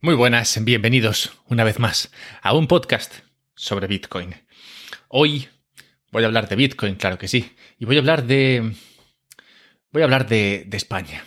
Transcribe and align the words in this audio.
Muy 0.00 0.14
buenas, 0.14 0.64
bienvenidos 0.64 1.36
una 1.48 1.64
vez 1.64 1.80
más 1.80 2.12
a 2.40 2.54
un 2.54 2.68
podcast 2.68 3.12
sobre 3.56 3.88
Bitcoin. 3.88 4.32
Hoy 5.08 5.48
voy 6.12 6.22
a 6.22 6.26
hablar 6.26 6.48
de 6.48 6.54
Bitcoin, 6.54 6.94
claro 6.94 7.18
que 7.18 7.26
sí, 7.26 7.56
y 7.80 7.84
voy 7.84 7.96
a 7.96 7.98
hablar 7.98 8.24
de... 8.24 8.74
Voy 9.90 10.02
a 10.02 10.04
hablar 10.04 10.28
de, 10.28 10.68
España. 10.70 11.24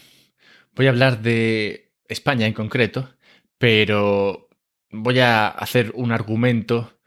Voy 0.74 0.86
a 0.88 0.92
hablar 0.92 1.22
de 1.22 1.92
España 2.08 2.48
en 2.48 2.54
concreto, 2.54 3.14
pero 3.58 4.48
voy 4.90 5.20
a 5.20 5.50
hacer 5.50 5.92
un 5.94 6.14
argumento 6.14 6.98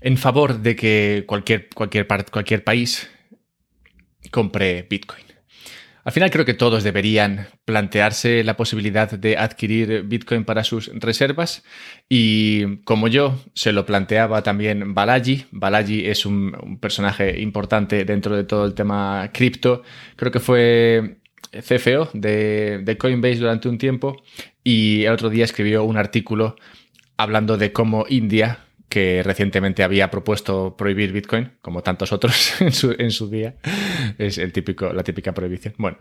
en 0.00 0.16
favor 0.16 0.60
de 0.60 0.74
que 0.74 1.24
cualquier, 1.26 1.68
cualquier, 1.68 2.06
cualquier 2.06 2.64
país 2.64 3.10
compre 4.30 4.86
Bitcoin. 4.88 5.25
Al 6.06 6.12
final 6.12 6.30
creo 6.30 6.44
que 6.44 6.54
todos 6.54 6.84
deberían 6.84 7.48
plantearse 7.64 8.44
la 8.44 8.56
posibilidad 8.56 9.10
de 9.10 9.36
adquirir 9.36 10.04
Bitcoin 10.04 10.44
para 10.44 10.62
sus 10.62 10.88
reservas 10.94 11.64
y 12.08 12.76
como 12.84 13.08
yo 13.08 13.42
se 13.54 13.72
lo 13.72 13.84
planteaba 13.84 14.44
también 14.44 14.94
Balaji, 14.94 15.46
Balaji 15.50 16.06
es 16.06 16.24
un, 16.24 16.78
personaje 16.80 17.40
importante 17.40 18.04
dentro 18.04 18.36
de 18.36 18.44
todo 18.44 18.66
el 18.66 18.74
tema 18.74 19.30
cripto, 19.34 19.82
creo 20.14 20.30
que 20.30 20.38
fue 20.38 21.16
CFO 21.50 22.10
de, 22.12 22.82
de 22.84 22.96
Coinbase 22.96 23.40
durante 23.40 23.68
un 23.68 23.76
tiempo 23.76 24.22
y 24.62 25.02
el 25.06 25.12
otro 25.12 25.28
día 25.28 25.44
escribió 25.44 25.82
un 25.82 25.96
artículo 25.96 26.54
hablando 27.16 27.56
de 27.56 27.72
cómo 27.72 28.06
India 28.08 28.65
que 28.88 29.22
recientemente 29.22 29.82
había 29.82 30.10
propuesto 30.10 30.76
prohibir 30.76 31.12
Bitcoin, 31.12 31.52
como 31.60 31.82
tantos 31.82 32.12
otros 32.12 32.60
en 32.60 32.72
su, 33.10 33.28
día. 33.28 33.56
Es 34.18 34.38
el 34.38 34.52
típico, 34.52 34.92
la 34.92 35.02
típica 35.02 35.34
prohibición. 35.34 35.74
Bueno, 35.78 35.98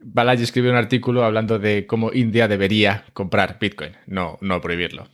Balaji 0.00 0.42
escribió 0.42 0.70
un 0.70 0.76
artículo 0.76 1.24
hablando 1.24 1.58
de 1.58 1.86
cómo 1.86 2.12
India 2.12 2.48
debería 2.48 3.04
comprar 3.12 3.58
Bitcoin, 3.60 3.92
no, 4.06 4.38
no 4.40 4.60
prohibirlo. 4.60 5.08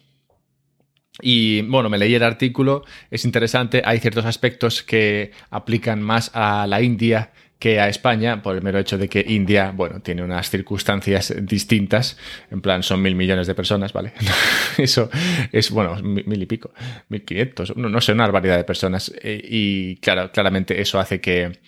Y 1.21 1.63
bueno, 1.63 1.91
me 1.91 1.99
leí 1.99 2.15
el 2.15 2.23
artículo, 2.23 2.85
es 3.11 3.25
interesante, 3.25 3.83
hay 3.85 3.99
ciertos 3.99 4.25
aspectos 4.25 4.83
que 4.83 5.33
aplican 5.51 6.01
más 6.01 6.31
a 6.33 6.67
la 6.67 6.81
India 6.81 7.33
que 7.63 7.79
a 7.79 7.89
España, 7.89 8.43
por 8.43 8.57
el 8.57 8.63
mero 8.63 8.81
hecho 8.81 8.99
de 8.99 9.09
que 9.09 9.25
India, 9.25 9.73
bueno, 9.73 10.01
tiene 10.01 10.25
unas 10.25 10.51
circunstancias 10.51 11.33
distintas, 11.43 12.19
en 12.51 12.61
plan 12.61 12.83
son 12.83 13.01
mil 13.01 13.15
millones 13.15 13.47
de 13.47 13.55
personas, 13.55 13.93
¿vale? 13.93 14.15
Eso 14.79 15.09
es, 15.53 15.71
bueno, 15.71 15.95
mil 16.03 16.43
y 16.43 16.47
pico, 16.47 16.73
mil 17.09 17.23
quinientos, 17.25 17.77
no, 17.77 18.01
sé, 18.01 18.11
una 18.15 18.27
variedad 18.27 18.57
de 18.57 18.65
personas. 18.65 19.13
Eh, 19.23 19.41
y 19.49 19.95
claro, 19.99 20.33
claramente 20.33 20.81
eso 20.81 20.99
hace 20.99 21.21
que, 21.21 21.61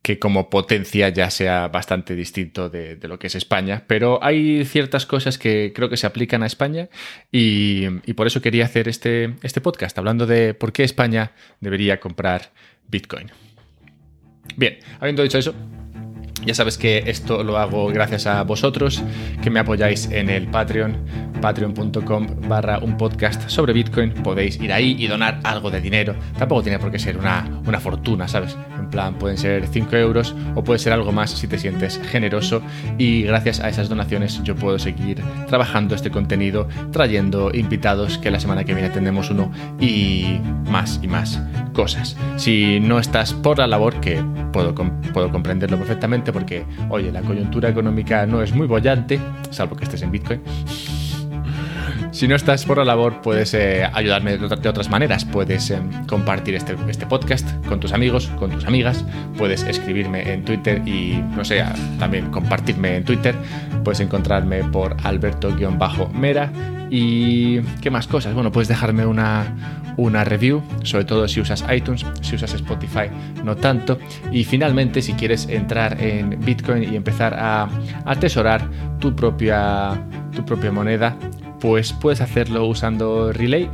que 0.00 0.18
como 0.18 0.48
potencia 0.48 1.10
ya 1.10 1.28
sea 1.28 1.68
bastante 1.68 2.14
distinto 2.14 2.70
de, 2.70 2.98
lo 3.02 3.18
que 3.18 3.26
es 3.26 3.34
España, 3.34 3.84
pero 3.86 4.24
hay 4.24 4.64
ciertas 4.64 5.04
cosas 5.04 5.36
que 5.36 5.74
creo 5.74 5.90
que 5.90 5.98
se 5.98 6.06
aplican 6.06 6.42
a 6.42 6.46
España 6.46 6.88
y, 7.30 7.88
y 8.06 8.14
por 8.14 8.26
eso 8.26 8.40
quería 8.40 8.64
hacer 8.64 8.88
este, 8.88 9.34
este 9.42 9.60
podcast, 9.60 9.98
hablando 9.98 10.24
de 10.24 10.54
por 10.54 10.72
qué 10.72 10.82
España 10.82 11.32
debería 11.60 12.00
comprar 12.00 12.52
Bitcoin. 12.88 13.30
Bien, 14.56 14.78
habiendo 15.00 15.22
dicho 15.22 15.38
eso, 15.38 15.54
ya 16.44 16.54
sabes 16.54 16.78
que 16.78 17.04
esto 17.06 17.44
lo 17.44 17.58
hago 17.58 17.88
gracias 17.88 18.26
a 18.26 18.42
vosotros, 18.42 19.02
que 19.42 19.50
me 19.50 19.60
apoyáis 19.60 20.10
en 20.10 20.30
el 20.30 20.48
Patreon, 20.48 20.96
patreon.com 21.42 22.26
barra 22.48 22.78
un 22.78 22.96
podcast 22.96 23.48
sobre 23.48 23.72
Bitcoin. 23.72 24.12
Podéis 24.12 24.58
ir 24.60 24.72
ahí 24.72 24.96
y 24.98 25.08
donar 25.08 25.40
algo 25.42 25.70
de 25.70 25.80
dinero. 25.80 26.14
Tampoco 26.38 26.62
tiene 26.62 26.78
por 26.78 26.90
qué 26.90 26.98
ser 26.98 27.18
una, 27.18 27.44
una 27.66 27.80
fortuna, 27.80 28.28
¿sabes? 28.28 28.56
En 28.78 28.88
plan, 28.88 29.14
pueden 29.14 29.36
ser 29.36 29.66
5 29.66 29.96
euros 29.96 30.34
o 30.54 30.64
puede 30.64 30.78
ser 30.78 30.92
algo 30.92 31.12
más 31.12 31.30
si 31.30 31.48
te 31.48 31.58
sientes 31.58 32.00
generoso. 32.10 32.62
Y 32.96 33.22
gracias 33.22 33.60
a 33.60 33.68
esas 33.68 33.88
donaciones 33.88 34.42
yo 34.44 34.54
puedo 34.54 34.78
seguir 34.78 35.20
trabajando 35.48 35.94
este 35.94 36.10
contenido, 36.10 36.68
trayendo 36.92 37.50
invitados, 37.52 38.18
que 38.18 38.30
la 38.30 38.40
semana 38.40 38.64
que 38.64 38.74
viene 38.74 38.90
tendremos 38.90 39.30
uno, 39.30 39.50
y 39.80 40.38
más 40.70 41.00
y 41.02 41.08
más 41.08 41.42
cosas. 41.72 42.16
Si 42.36 42.80
no 42.80 42.98
estás 42.98 43.32
por 43.32 43.58
la 43.58 43.66
labor, 43.66 44.00
que 44.00 44.22
puedo, 44.52 44.74
puedo 44.74 45.30
comprenderlo 45.30 45.76
perfectamente, 45.78 46.31
porque, 46.32 46.64
oye, 46.88 47.12
la 47.12 47.22
coyuntura 47.22 47.68
económica 47.68 48.26
no 48.26 48.42
es 48.42 48.54
muy 48.54 48.66
bollante, 48.66 49.20
salvo 49.50 49.76
que 49.76 49.84
estés 49.84 50.02
en 50.02 50.10
Bitcoin. 50.10 50.40
Si 52.12 52.28
no 52.28 52.36
estás 52.36 52.66
por 52.66 52.76
la 52.76 52.84
labor, 52.84 53.22
puedes 53.22 53.54
eh, 53.54 53.88
ayudarme 53.90 54.36
de, 54.36 54.68
otras 54.68 54.90
maneras. 54.90 55.24
Puedes 55.24 55.70
eh, 55.70 55.80
compartir 56.06 56.54
este, 56.54 56.76
este, 56.86 57.06
podcast 57.06 57.48
con 57.66 57.80
tus 57.80 57.94
amigos, 57.94 58.26
con 58.38 58.50
tus 58.50 58.66
amigas. 58.66 59.02
Puedes 59.38 59.62
escribirme 59.62 60.30
en 60.30 60.44
Twitter 60.44 60.86
y, 60.86 61.22
no 61.34 61.42
sé, 61.42 61.64
también 61.98 62.30
compartirme 62.30 62.96
en 62.96 63.04
Twitter. 63.04 63.34
Puedes 63.82 64.00
encontrarme 64.00 64.62
por 64.62 64.94
alberto-mera. 65.02 66.52
¿Y 66.90 67.60
qué 67.80 67.90
más 67.90 68.06
cosas? 68.06 68.34
Bueno, 68.34 68.52
puedes 68.52 68.68
dejarme 68.68 69.06
una, 69.06 69.94
una 69.96 70.22
review, 70.22 70.62
sobre 70.82 71.06
todo 71.06 71.26
si 71.26 71.40
usas 71.40 71.64
iTunes, 71.74 72.04
si 72.20 72.34
usas 72.36 72.52
Spotify, 72.52 73.08
no 73.42 73.56
tanto. 73.56 73.98
Y 74.30 74.44
finalmente, 74.44 75.00
si 75.00 75.14
quieres 75.14 75.48
entrar 75.48 75.98
en 75.98 76.38
Bitcoin 76.44 76.92
y 76.92 76.94
empezar 76.94 77.32
a 77.38 77.70
atesorar 78.04 78.68
tu 79.00 79.16
propia, 79.16 79.98
tu 80.36 80.44
propia 80.44 80.70
moneda, 80.70 81.16
pues 81.62 81.92
puedes 81.92 82.20
hacerlo 82.20 82.66
usando 82.66 83.32
Relay. 83.32 83.70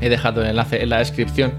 He 0.00 0.08
dejado 0.08 0.42
el 0.42 0.50
enlace 0.50 0.80
en 0.80 0.90
la 0.90 1.00
descripción. 1.00 1.52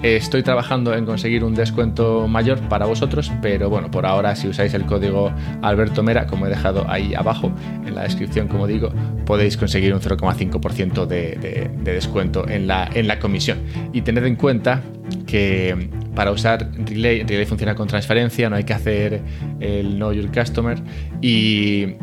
Estoy 0.00 0.44
trabajando 0.44 0.94
en 0.94 1.06
conseguir 1.06 1.42
un 1.42 1.54
descuento 1.54 2.28
mayor 2.28 2.60
para 2.68 2.86
vosotros, 2.86 3.32
pero 3.42 3.68
bueno, 3.68 3.90
por 3.90 4.06
ahora 4.06 4.36
si 4.36 4.46
usáis 4.46 4.72
el 4.74 4.84
código 4.86 5.32
Alberto 5.62 6.04
Mera, 6.04 6.26
como 6.26 6.46
he 6.46 6.50
dejado 6.50 6.88
ahí 6.88 7.14
abajo 7.14 7.50
en 7.84 7.96
la 7.96 8.02
descripción, 8.02 8.46
como 8.46 8.68
digo, 8.68 8.92
podéis 9.26 9.56
conseguir 9.56 9.92
un 9.92 10.00
0,5% 10.00 11.06
de, 11.06 11.70
de, 11.82 11.92
descuento 11.92 12.46
en 12.46 12.68
la, 12.68 12.88
en 12.94 13.08
la 13.08 13.18
comisión. 13.18 13.58
Y 13.92 14.02
tened 14.02 14.24
en 14.24 14.36
cuenta 14.36 14.82
que 15.26 15.88
para 16.14 16.30
usar 16.30 16.70
Relay, 16.86 17.22
Relay 17.24 17.46
funciona 17.46 17.74
con 17.74 17.88
transferencia, 17.88 18.48
no 18.48 18.56
hay 18.56 18.64
que 18.64 18.72
hacer 18.72 19.20
el 19.60 19.96
Know 19.96 20.12
Your 20.12 20.30
Customer 20.30 20.78
y, 21.20 21.96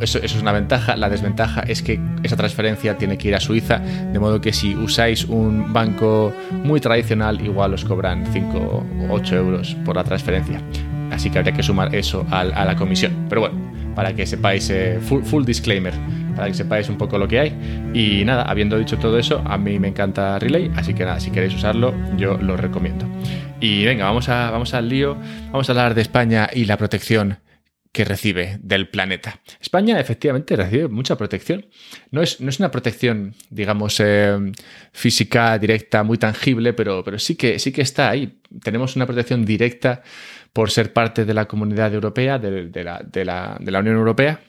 eso, 0.00 0.18
es 0.18 0.40
una 0.40 0.52
ventaja. 0.52 0.96
La 0.96 1.08
desventaja 1.08 1.60
es 1.60 1.82
que 1.82 2.00
esa 2.22 2.36
transferencia 2.36 2.96
tiene 2.96 3.18
que 3.18 3.28
ir 3.28 3.34
a 3.34 3.40
Suiza, 3.40 3.78
de 3.78 4.18
modo 4.18 4.40
que 4.40 4.52
si 4.52 4.74
usáis 4.74 5.24
un 5.24 5.72
banco 5.72 6.32
muy 6.52 6.80
tradicional, 6.80 7.40
igual 7.44 7.74
os 7.74 7.84
cobran 7.84 8.24
5 8.32 8.58
o 8.58 8.84
8 9.10 9.36
euros 9.36 9.76
por 9.84 9.96
la 9.96 10.04
transferencia. 10.04 10.60
Así 11.10 11.30
que 11.30 11.38
habría 11.38 11.54
que 11.54 11.62
sumar 11.62 11.94
eso 11.94 12.26
a, 12.30 12.44
la 12.44 12.76
comisión. 12.76 13.26
Pero 13.28 13.42
bueno, 13.42 13.56
para 13.94 14.14
que 14.14 14.26
sepáis, 14.26 14.70
eh, 14.70 14.98
full 15.00 15.44
disclaimer 15.44 15.94
para 16.34 16.48
que 16.48 16.54
sepáis 16.54 16.88
un 16.88 16.98
poco 16.98 17.18
lo 17.18 17.28
que 17.28 17.40
hay. 17.40 17.90
Y 17.94 18.24
nada, 18.24 18.42
habiendo 18.42 18.78
dicho 18.78 18.98
todo 18.98 19.18
eso, 19.18 19.42
a 19.46 19.58
mí 19.58 19.78
me 19.78 19.88
encanta 19.88 20.38
Relay, 20.38 20.70
así 20.76 20.94
que 20.94 21.04
nada, 21.04 21.20
si 21.20 21.30
queréis 21.30 21.54
usarlo, 21.54 21.94
yo 22.16 22.36
lo 22.38 22.56
recomiendo. 22.56 23.06
Y 23.60 23.84
venga, 23.84 24.04
vamos, 24.04 24.28
a, 24.28 24.50
vamos 24.50 24.74
al 24.74 24.88
lío, 24.88 25.16
vamos 25.50 25.68
a 25.68 25.72
hablar 25.72 25.94
de 25.94 26.02
España 26.02 26.48
y 26.52 26.64
la 26.64 26.76
protección 26.76 27.38
que 27.94 28.04
recibe 28.04 28.58
del 28.60 28.88
planeta. 28.88 29.40
España 29.60 30.00
efectivamente 30.00 30.56
recibe 30.56 30.88
mucha 30.88 31.16
protección. 31.16 31.66
No 32.10 32.22
es, 32.22 32.40
no 32.40 32.48
es 32.48 32.58
una 32.58 32.72
protección, 32.72 33.34
digamos, 33.50 34.00
eh, 34.00 34.36
física, 34.92 35.56
directa, 35.58 36.02
muy 36.02 36.18
tangible, 36.18 36.72
pero, 36.72 37.04
pero 37.04 37.20
sí, 37.20 37.36
que, 37.36 37.60
sí 37.60 37.70
que 37.70 37.82
está 37.82 38.10
ahí. 38.10 38.40
Tenemos 38.64 38.96
una 38.96 39.06
protección 39.06 39.44
directa 39.44 40.02
por 40.52 40.72
ser 40.72 40.92
parte 40.92 41.24
de 41.24 41.34
la 41.34 41.46
comunidad 41.46 41.94
europea, 41.94 42.40
de, 42.40 42.84
la, 42.84 43.00
de 43.60 43.70
la 43.70 43.78
Unión 43.78 43.96
Europea, 43.96 44.40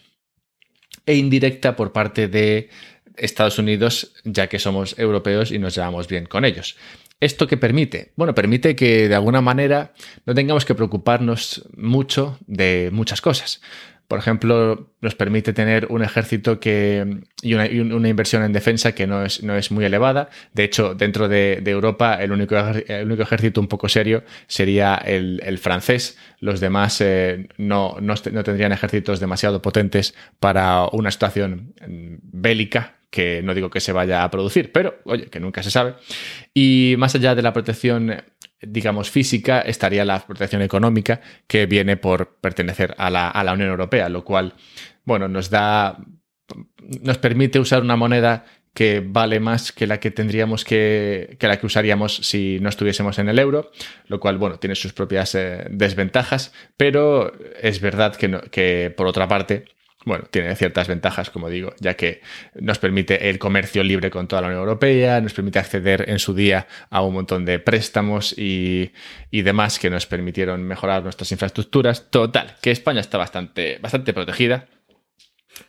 e 1.06 1.16
indirecta 1.16 1.76
por 1.76 1.92
parte 1.92 2.28
de 2.28 2.70
Estados 3.18 3.60
Unidos, 3.60 4.14
ya 4.24 4.48
que 4.48 4.60
somos 4.60 4.98
europeos 5.00 5.52
y 5.52 5.60
nos 5.60 5.76
llevamos 5.76 6.08
bien 6.08 6.26
con 6.26 6.46
ellos. 6.46 6.78
¿Esto 7.20 7.48
qué 7.48 7.56
permite? 7.58 8.12
Bueno, 8.18 8.36
permite 8.36 8.76
que 8.76 9.08
de 9.08 9.16
alguna 9.16 9.42
manera 9.42 9.94
no 10.26 10.36
tengamos 10.36 10.66
que 10.66 10.76
preocuparnos 10.76 11.68
mucho 11.76 12.38
de 12.46 12.90
muchas 12.92 13.22
cosas. 13.22 13.62
Por 14.08 14.20
ejemplo, 14.20 14.92
nos 15.02 15.16
permite 15.16 15.54
tener 15.54 15.88
un 15.90 16.04
ejército 16.04 16.60
que, 16.60 17.22
y, 17.42 17.54
una, 17.54 18.08
inversión 18.08 18.44
en 18.44 18.54
defensa 18.54 18.94
que 18.94 19.07
no 19.07 19.24
es, 19.24 19.44
no 19.44 19.56
es 19.56 19.72
muy 19.72 19.86
elevada. 19.86 20.30
De 20.54 20.63
hecho, 20.63 20.94
dentro 20.94 21.28
de, 21.28 21.62
Europa, 21.66 22.16
el 22.22 22.31
único, 22.31 22.56
el 22.56 23.06
único, 23.06 23.24
ejército 23.24 23.60
un 23.62 23.68
poco 23.68 23.90
serio 23.90 24.24
sería 24.48 24.96
el, 24.96 25.57
francés. 25.57 26.18
Los 26.40 26.60
demás 26.60 27.02
eh, 27.02 27.48
no, 27.57 27.98
no, 28.00 28.13
no 28.31 28.44
tendrían 28.44 28.72
ejércitos 28.72 29.19
demasiado 29.19 29.62
potentes 29.62 30.13
para 30.40 30.86
una 30.92 31.12
situación 31.12 31.74
mm, 31.88 32.16
bélica 32.22 32.96
que 33.16 33.42
no 33.42 33.54
digo 33.54 33.69
que 33.69 33.80
se 33.80 33.94
vaya 33.94 34.25
a 34.25 34.30
producir, 34.30 34.74
pero 34.74 35.00
oye, 35.06 35.28
que 35.28 35.40
nunca 35.40 35.63
se 35.63 35.72
sabe. 35.72 35.94
Y 36.54 36.96
más 36.98 37.16
allá 37.16 37.34
de 37.34 37.42
la 37.42 37.54
protección 37.54 38.22
digamos, 38.67 39.09
física, 39.09 39.62
estaría 39.62 40.06
la 40.06 40.25
protección 40.25 40.62
económica 40.62 41.21
que 41.47 41.65
viene 41.65 41.97
por 41.97 42.35
pertenecer 42.41 42.95
a 42.97 43.09
la, 43.09 43.53
Unión 43.53 43.69
Europea, 43.69 44.09
lo 44.09 44.23
cual, 44.23 44.53
bueno, 45.03 45.27
nos 45.27 45.50
da, 45.50 45.97
nos 47.01 47.17
permite 47.17 47.59
usar 47.59 47.81
una 47.81 47.95
moneda 47.95 48.45
que 48.73 49.01
vale 49.06 49.39
más 49.39 49.71
que 49.71 49.88
la 49.88 50.01
que 50.01 50.12
tendríamos 50.12 50.65
que, 50.65 51.38
que 51.39 51.47
la 51.47 51.57
que 51.57 51.65
usaríamos 51.65 52.17
si 52.17 52.59
no 52.59 52.67
estuviésemos 52.67 53.17
en 53.19 53.29
el 53.29 53.39
euro, 53.39 53.71
lo 54.07 54.19
cual, 54.19 54.38
bueno, 54.38 54.59
tiene 54.59 54.75
sus 54.75 54.91
propias 54.91 55.33
eh, 55.35 55.65
desventajas, 55.69 56.53
pero 56.75 57.31
es 57.62 57.79
verdad 57.79 58.15
que, 58.15 58.41
que, 58.51 58.94
por 58.95 59.07
otra 59.07 59.29
parte, 59.29 59.65
bueno, 60.06 60.25
tiene 60.30 60.56
ciertas 60.56 60.88
ventajas, 60.88 61.31
como 61.31 61.50
digo, 61.50 61.74
ya 61.80 61.96
que 61.96 62.22
nos 62.54 62.78
permite 62.78 63.30
el 63.30 63.40
comercio 63.40 63.84
libre 63.84 64.12
con 64.12 64.28
toda 64.28 64.44
la 64.44 64.48
Unión 64.48 64.62
Europea, 64.62 65.19
nos 65.19 65.34
permite 65.34 65.57
acceder 65.57 66.07
en 66.07 66.19
su 66.19 66.36
día 66.36 66.68
a 66.92 67.02
un 67.02 67.16
montón 67.16 67.44
de 67.44 67.57
préstamos 67.57 68.36
y, 68.38 68.92
demás 69.31 69.80
que 69.80 69.90
nos 69.90 70.06
permitieron 70.06 70.63
mejorar 70.63 71.04
nuestras 71.04 71.31
infraestructuras. 71.31 72.10
Total, 72.12 72.56
que 72.62 72.72
España 72.72 73.02
está 73.02 73.18
bastante, 73.18 73.80
bastante 73.81 74.13
protegida. 74.13 74.68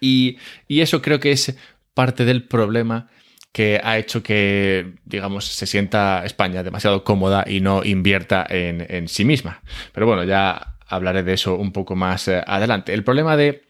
Y, 0.01 0.39
eso 0.69 1.01
creo 1.01 1.19
que 1.19 1.33
es 1.33 1.57
parte 1.95 2.27
del 2.27 2.47
problema 2.47 3.09
que 3.53 3.81
ha 3.83 3.97
hecho 3.97 4.23
que, 4.23 4.97
digamos, 5.07 5.47
se 5.47 5.67
sienta 5.67 6.23
España 6.27 6.63
demasiado 6.63 7.05
cómoda 7.05 7.45
y 7.47 7.61
no 7.61 7.83
invierta 7.85 8.47
en, 8.51 9.09
sí 9.09 9.25
misma. 9.25 9.63
Pero 9.93 10.07
bueno, 10.07 10.25
ya 10.25 10.77
hablaré 10.89 11.23
de 11.23 11.33
eso 11.33 11.57
un 11.57 11.73
poco 11.73 11.97
más 11.97 12.29
eh, 12.29 12.43
adelante. 12.47 12.93
El 12.93 13.03
problema 13.03 13.35
de 13.37 13.63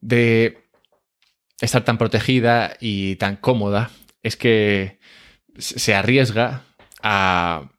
de 0.00 0.68
estar 1.60 1.84
tan 1.84 1.98
protegida 1.98 2.76
y 2.80 3.16
tan 3.16 3.36
cómoda 3.36 3.90
es 4.22 4.36
que 4.36 4.98
se 5.58 5.94
arriesga 5.94 6.64
a, 7.02 7.70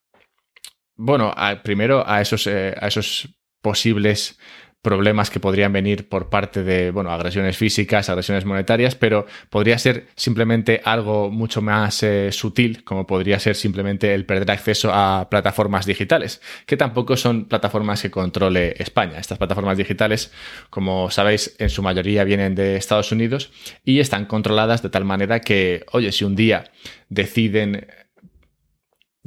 bueno, 0.96 1.34
primero 1.64 2.08
a 2.08 2.22
esos, 2.22 2.48
eh, 2.48 2.75
a 2.80 2.88
esos 2.88 3.30
posibles 3.62 4.40
problemas 4.88 5.30
que 5.30 5.42
podrían 5.42 5.74
venir 5.74 6.07
por 6.07 6.30
parte 6.30 6.63
de, 6.63 6.92
bueno, 6.92 7.12
agresiones 7.12 7.57
físicas, 7.57 8.07
agresiones 8.07 8.45
monetarias, 8.45 8.95
pero 8.95 9.25
podría 9.50 9.78
ser 9.78 10.07
simplemente 10.16 10.80
algo 10.86 11.30
mucho 11.30 11.62
más 11.62 12.04
eh, 12.04 12.31
sutil, 12.31 12.86
como 12.86 13.06
podría 13.06 13.38
ser 13.38 13.57
simplemente 13.57 14.13
el 14.13 14.25
perder 14.25 14.50
acceso 14.50 14.89
a 14.94 15.28
plataformas 15.30 15.86
digitales, 15.86 16.42
que 16.66 16.78
tampoco 16.78 17.18
son 17.18 17.50
plataformas 17.50 18.01
que 18.01 18.10
controle 18.10 18.75
España. 18.81 19.19
Estas 19.19 19.38
plataformas 19.38 19.78
digitales, 19.78 20.31
como 20.69 21.12
sabéis, 21.12 21.57
en 21.60 21.69
su 21.69 21.83
mayoría 21.83 22.24
vienen 22.24 22.56
de 22.56 22.78
Estados 22.78 23.12
Unidos 23.12 23.51
y 23.83 24.00
están 24.00 24.25
controladas 24.25 24.81
de 24.83 24.90
tal 24.90 25.04
manera 25.04 25.42
que, 25.42 25.86
oye, 25.92 26.13
si 26.13 26.24
un 26.24 26.38
día 26.38 26.72
deciden 27.10 27.88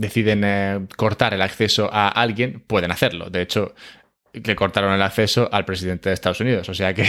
deciden 0.01 0.43
eh, 0.45 0.87
cortar 0.97 1.35
el 1.35 1.43
acceso 1.43 1.91
a 1.93 2.09
alguien, 2.09 2.65
pueden 2.67 2.91
hacerlo. 2.91 3.29
De 3.29 3.43
hecho, 3.43 3.75
que 4.33 4.57
cortaron 4.57 4.93
el 4.93 5.03
acceso 5.03 5.49
al 5.53 5.65
presidente 5.65 6.09
de 6.09 6.15
Estados 6.15 6.41
Unidos. 6.41 6.69
O 6.69 6.75
sea 6.75 6.95
que 6.95 7.07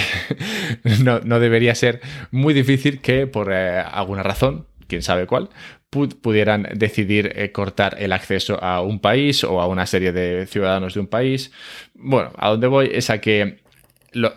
no, 1.03 1.39
debería 1.39 1.75
ser 1.75 2.01
muy 2.31 2.53
difícil 2.53 3.01
que 3.01 3.27
por 3.27 3.51
eh, 3.51 3.79
alguna 3.79 4.23
razón, 4.23 4.65
quién 4.88 5.01
sabe 5.01 5.27
cuál, 5.27 5.50
pudieran 5.89 6.68
decidir 6.73 7.33
eh, 7.35 7.51
cortar 7.51 7.97
el 8.00 8.13
acceso 8.13 8.62
a 8.63 8.81
un 8.81 9.00
país 9.00 9.44
o 9.44 9.59
a 9.59 9.68
una 9.68 9.85
serie 9.85 10.13
de 10.13 10.47
ciudadanos 10.47 10.94
de 10.94 11.01
un 11.01 11.07
país. 11.07 11.51
Bueno, 11.94 12.31
a 12.38 12.50
donde 12.50 12.68
voy 12.68 12.89
es 12.94 13.09
a 13.09 13.19
que 13.19 13.59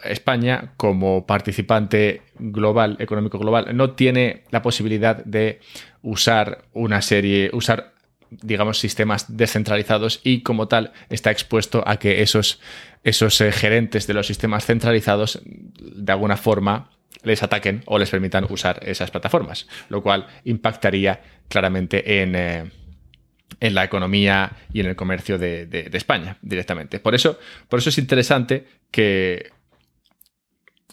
España, 0.04 0.72
como 0.76 1.26
participante 1.26 2.22
global, 2.38 2.96
económico 3.00 3.38
global, 3.38 3.76
no 3.76 3.92
tiene 3.92 4.42
la 4.50 4.62
posibilidad 4.62 5.24
de 5.24 5.60
usar 6.02 6.64
una 6.72 7.02
serie, 7.02 7.50
usar 7.52 7.93
digamos, 8.42 8.78
sistemas 8.78 9.36
descentralizados 9.36 10.20
y 10.24 10.42
como 10.42 10.68
tal 10.68 10.92
está 11.08 11.30
expuesto 11.30 11.82
a 11.86 11.98
que 11.98 12.22
esos, 12.22 12.60
esos 13.02 13.40
eh, 13.40 13.52
gerentes 13.52 14.06
de 14.06 14.14
los 14.14 14.26
sistemas 14.26 14.66
centralizados 14.66 15.40
de 15.44 16.12
alguna 16.12 16.36
forma 16.36 16.90
les 17.22 17.42
ataquen 17.42 17.82
o 17.86 17.98
les 17.98 18.10
permitan 18.10 18.46
usar 18.48 18.80
esas 18.82 19.10
plataformas, 19.10 19.66
lo 19.88 20.02
cual 20.02 20.26
impactaría 20.44 21.20
claramente 21.48 22.22
en, 22.22 22.34
eh, 22.34 22.70
en 23.60 23.74
la 23.74 23.84
economía 23.84 24.52
y 24.72 24.80
en 24.80 24.86
el 24.86 24.96
comercio 24.96 25.38
de, 25.38 25.66
de, 25.66 25.88
España 25.92 26.36
directamente. 26.42 27.00
Por 27.00 27.14
eso, 27.14 27.38
por 27.68 27.78
eso 27.78 27.88
es 27.88 27.98
interesante 27.98 28.66
que 28.90 29.50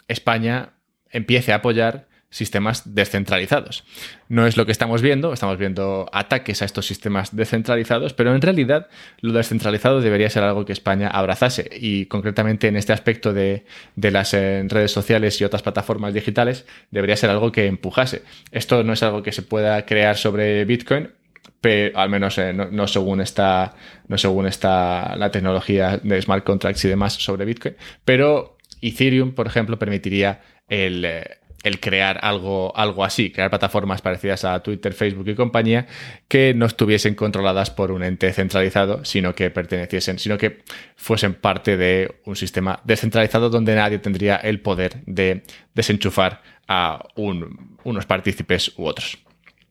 España 0.07 0.73
empiece 1.09 1.51
a 1.51 1.57
apoyar 1.57 2.07
sistemas 2.31 2.95
descentralizados. 2.95 3.83
No 4.29 4.47
es 4.47 4.57
lo 4.57 4.65
que 4.65 4.71
estamos 4.71 5.01
viendo, 5.01 5.33
estamos 5.33 5.57
viendo 5.57 6.09
ataques 6.13 6.61
a 6.61 6.65
estos 6.65 6.87
sistemas 6.87 7.35
descentralizados, 7.35 8.13
pero 8.13 8.33
en 8.33 8.41
realidad 8.41 8.87
lo 9.19 9.33
descentralizado 9.33 10.01
debería 10.01 10.29
ser 10.29 10.43
algo 10.43 10.65
que 10.65 10.73
España 10.73 11.09
abrazase 11.09 11.69
y 11.79 12.05
concretamente 12.07 12.67
en 12.67 12.77
este 12.77 12.93
aspecto 12.93 13.33
de, 13.33 13.65
las 13.95 14.33
eh, 14.33 14.63
redes 14.67 14.91
sociales 14.91 15.39
y 15.39 15.43
otras 15.43 15.61
plataformas 15.61 16.13
digitales 16.13 16.65
debería 16.89 17.17
ser 17.17 17.29
algo 17.29 17.51
que 17.51 17.67
empujase. 17.67 18.23
Esto 18.51 18.83
no 18.83 18.93
es 18.93 19.03
algo 19.03 19.21
que 19.21 19.33
se 19.33 19.41
pueda 19.41 19.85
crear 19.85 20.15
sobre 20.15 20.63
Bitcoin, 20.63 21.11
pero 21.59 21.99
al 21.99 22.09
menos 22.09 22.37
eh, 22.37 22.53
no, 22.53 22.87
según 22.87 23.19
está 23.19 23.75
no 24.07 24.17
según 24.17 24.47
está 24.47 25.15
la 25.17 25.31
tecnología 25.31 25.99
de 26.01 26.21
smart 26.21 26.45
contracts 26.45 26.85
y 26.85 26.87
demás 26.87 27.13
sobre 27.13 27.43
Bitcoin, 27.43 27.75
pero 28.05 28.57
Ethereum, 28.81 29.33
por 29.33 29.47
ejemplo, 29.47 29.77
permitiría 29.77 30.41
el, 30.67 31.05
eh, 31.05 31.40
el 31.63 31.79
crear 31.79 32.19
algo, 32.23 32.75
algo 32.75 33.03
así, 33.03 33.31
crear 33.31 33.49
plataformas 33.49 34.01
parecidas 34.01 34.45
a 34.45 34.59
Twitter, 34.61 34.93
Facebook 34.93 35.27
y 35.27 35.35
compañía 35.35 35.87
que 36.27 36.53
no 36.53 36.65
estuviesen 36.65 37.15
controladas 37.15 37.69
por 37.69 37.91
un 37.91 38.03
ente 38.03 38.31
centralizado, 38.33 39.05
sino 39.05 39.35
que 39.35 39.49
perteneciesen, 39.51 40.19
sino 40.19 40.37
que 40.37 40.63
fuesen 40.95 41.33
parte 41.33 41.77
de 41.77 42.19
un 42.25 42.35
sistema 42.35 42.79
descentralizado 42.83 43.49
donde 43.49 43.75
nadie 43.75 43.99
tendría 43.99 44.37
el 44.37 44.61
poder 44.61 45.03
de 45.05 45.43
desenchufar 45.73 46.41
a 46.67 47.05
unos 47.15 48.05
partícipes 48.05 48.73
u 48.77 48.85
otros. 48.85 49.17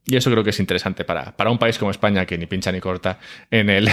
Y 0.06 0.16
eso 0.16 0.30
creo 0.30 0.44
que 0.44 0.50
es 0.50 0.60
interesante 0.60 1.04
para, 1.04 1.36
para 1.36 1.50
un 1.50 1.58
país 1.58 1.78
como 1.78 1.90
España 1.90 2.26
que 2.26 2.38
ni 2.38 2.46
pincha 2.46 2.72
ni 2.72 2.80
corta 2.80 3.18
en, 3.50 3.70
el, 3.70 3.88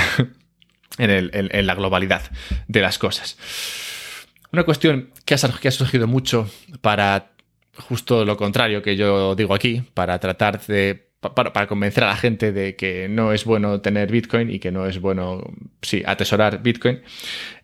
en, 0.98 1.10
el, 1.10 1.32
en, 1.34 1.68
la 1.68 1.76
globalidad 1.76 2.24
de 2.68 2.82
las 2.82 2.98
cosas. 2.98 3.38
Una 4.52 4.64
cuestión 4.64 5.12
que 5.26 5.36
ha, 5.36 5.38
que 5.60 5.68
ha 5.68 5.72
surgido 5.72 6.08
mucho 6.08 6.50
para 6.82 7.37
justo 7.80 8.26
lo 8.26 8.38
contrario 8.38 8.82
que 8.82 8.96
yo 8.96 9.36
digo 9.36 9.54
aquí, 9.54 9.84
para 9.94 10.20
tratar 10.20 10.66
de 10.66 11.08
para, 11.20 11.68
convencer 11.68 12.04
a 12.04 12.08
la 12.08 12.16
gente 12.16 12.52
de 12.52 12.76
que 12.76 13.08
no 13.10 13.34
es 13.34 13.44
bueno 13.44 13.82
tener 13.82 14.12
Bitcoin 14.12 14.52
y 14.52 14.60
que 14.60 14.72
no 14.72 14.86
es 14.86 15.02
bueno, 15.02 15.44
sí, 15.82 16.04
atesorar 16.06 16.62
Bitcoin, 16.62 17.02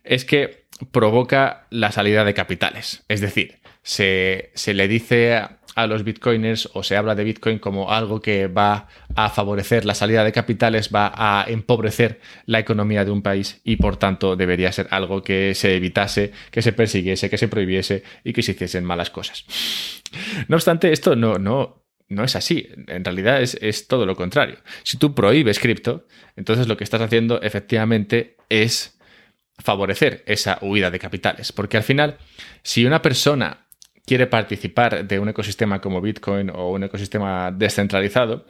es 0.02 0.24
que 0.24 0.66
provoca 0.90 1.66
la 1.70 1.92
salida 1.92 2.24
de 2.24 2.34
capitales. 2.34 3.04
Es 3.08 3.20
decir, 3.20 3.60
se, 3.84 4.50
se 4.54 4.74
le 4.74 4.88
dice 4.88 5.40
a 5.74 5.86
los 5.86 6.04
bitcoiners 6.04 6.70
o 6.72 6.82
se 6.82 6.96
habla 6.96 7.14
de 7.14 7.24
Bitcoin 7.24 7.58
como 7.58 7.90
algo 7.90 8.20
que 8.20 8.46
va 8.46 8.88
a 9.14 9.28
favorecer 9.28 9.84
la 9.84 9.94
salida 9.94 10.24
de 10.24 10.32
capitales, 10.32 10.90
va 10.94 11.12
a 11.14 11.44
empobrecer 11.48 12.20
la 12.46 12.60
economía 12.60 13.04
de 13.04 13.10
un 13.10 13.22
país 13.22 13.60
y 13.64 13.76
por 13.76 13.96
tanto 13.96 14.36
debería 14.36 14.72
ser 14.72 14.88
algo 14.90 15.22
que 15.22 15.54
se 15.54 15.76
evitase, 15.76 16.32
que 16.50 16.62
se 16.62 16.72
persiguiese, 16.72 17.28
que 17.28 17.38
se 17.38 17.48
prohibiese 17.48 18.02
y 18.22 18.32
que 18.32 18.42
se 18.42 18.52
hiciesen 18.52 18.84
malas 18.84 19.10
cosas. 19.10 19.44
No 20.48 20.56
obstante, 20.56 20.92
esto 20.92 21.16
no, 21.16 21.38
no, 21.38 21.84
no 22.08 22.24
es 22.24 22.36
así. 22.36 22.68
En 22.86 23.04
realidad 23.04 23.42
es, 23.42 23.58
es 23.60 23.88
todo 23.88 24.06
lo 24.06 24.14
contrario. 24.14 24.58
Si 24.84 24.96
tú 24.96 25.14
prohíbes 25.14 25.58
cripto, 25.58 26.06
entonces 26.36 26.68
lo 26.68 26.76
que 26.76 26.84
estás 26.84 27.00
haciendo 27.00 27.42
efectivamente 27.42 28.36
es 28.48 28.98
favorecer 29.58 30.22
esa 30.26 30.58
huida 30.62 30.90
de 30.90 30.98
capitales. 30.98 31.52
Porque 31.52 31.76
al 31.76 31.82
final, 31.82 32.18
si 32.62 32.86
una 32.86 33.02
persona 33.02 33.63
quiere 34.06 34.26
participar 34.26 35.06
de 35.06 35.18
un 35.18 35.28
ecosistema 35.28 35.80
como 35.80 36.00
Bitcoin 36.00 36.50
o 36.50 36.70
un 36.70 36.84
ecosistema 36.84 37.50
descentralizado 37.50 38.46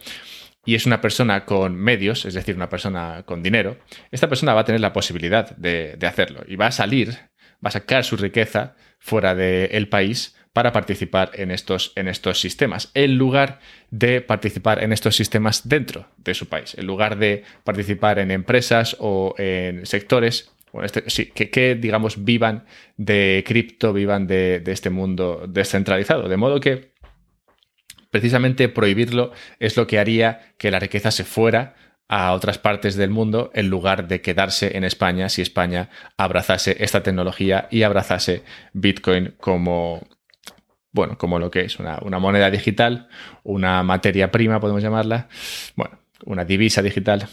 y 0.65 0.75
es 0.75 0.85
una 0.85 0.99
persona 0.99 1.45
con 1.45 1.75
medios, 1.75 2.25
es 2.25 2.33
decir, 2.33 2.55
una 2.55 2.69
persona 2.69 3.23
con 3.25 3.43
dinero, 3.43 3.77
esta 4.11 4.27
persona 4.27 4.53
va 4.53 4.61
a 4.61 4.65
tener 4.65 4.81
la 4.81 4.93
posibilidad 4.93 5.55
de, 5.55 5.97
hacerlo 6.05 6.41
y 6.47 6.55
va 6.55 6.67
a 6.67 6.71
salir, 6.71 7.11
va 7.63 7.69
a 7.69 7.71
sacar 7.71 8.03
su 8.03 8.17
riqueza 8.17 8.75
fuera 8.99 9.35
del 9.35 9.87
país 9.87 10.35
para 10.53 10.71
participar 10.71 11.31
en 11.33 11.51
estos, 11.51 11.91
en 11.95 12.07
estos 12.07 12.39
sistemas, 12.39 12.89
en 12.93 13.17
lugar 13.17 13.59
de 13.91 14.21
participar 14.21 14.81
en 14.81 14.93
estos 14.93 15.15
sistemas 15.15 15.67
dentro 15.67 16.07
de 16.17 16.33
su 16.33 16.47
país, 16.47 16.75
en 16.75 16.87
lugar 16.87 17.17
de 17.17 17.43
participar 17.63 18.19
en 18.19 18.31
empresas 18.31 18.95
o 18.99 19.35
en 19.37 19.85
sectores 19.85 20.54
este, 20.83 21.03
que, 21.31 21.75
digamos, 21.75 22.23
vivan 22.23 22.65
de 22.97 23.43
cripto, 23.45 23.93
vivan 23.93 24.27
de, 24.27 24.61
este 24.65 24.89
mundo 24.89 25.45
descentralizado. 25.47 26.27
De 26.27 26.37
modo 26.37 26.59
que 26.59 26.93
precisamente 28.09 28.69
prohibirlo 28.69 29.31
es 29.59 29.77
lo 29.77 29.87
que 29.87 29.99
haría 29.99 30.53
que 30.57 30.71
la 30.71 30.79
riqueza 30.79 31.11
se 31.11 31.23
fuera 31.23 31.75
a 32.07 32.33
otras 32.33 32.57
partes 32.59 32.95
del 32.95 33.09
mundo 33.09 33.51
en 33.53 33.69
lugar 33.69 34.07
de 34.07 34.21
quedarse 34.21 34.77
en 34.77 34.83
España 34.83 35.27
si 35.27 35.41
España 35.41 35.89
abrazase 36.17 36.77
esta 36.79 37.01
tecnología 37.01 37.67
y 37.71 37.81
abrazase 37.81 38.43
Bitcoin 38.73 39.33
como, 39.39 40.07
bueno, 40.91 41.17
como 41.17 41.39
lo 41.39 41.49
que 41.49 41.61
es 41.61 41.79
una, 41.79 41.99
una 42.03 42.19
moneda 42.19 42.51
digital, 42.51 43.09
una 43.43 43.81
materia 43.81 44.29
prima, 44.29 44.59
podemos 44.59 44.83
llamarla, 44.83 45.27
bueno, 45.75 45.97
una 46.25 46.45
divisa 46.45 46.81
digital. 46.81 47.27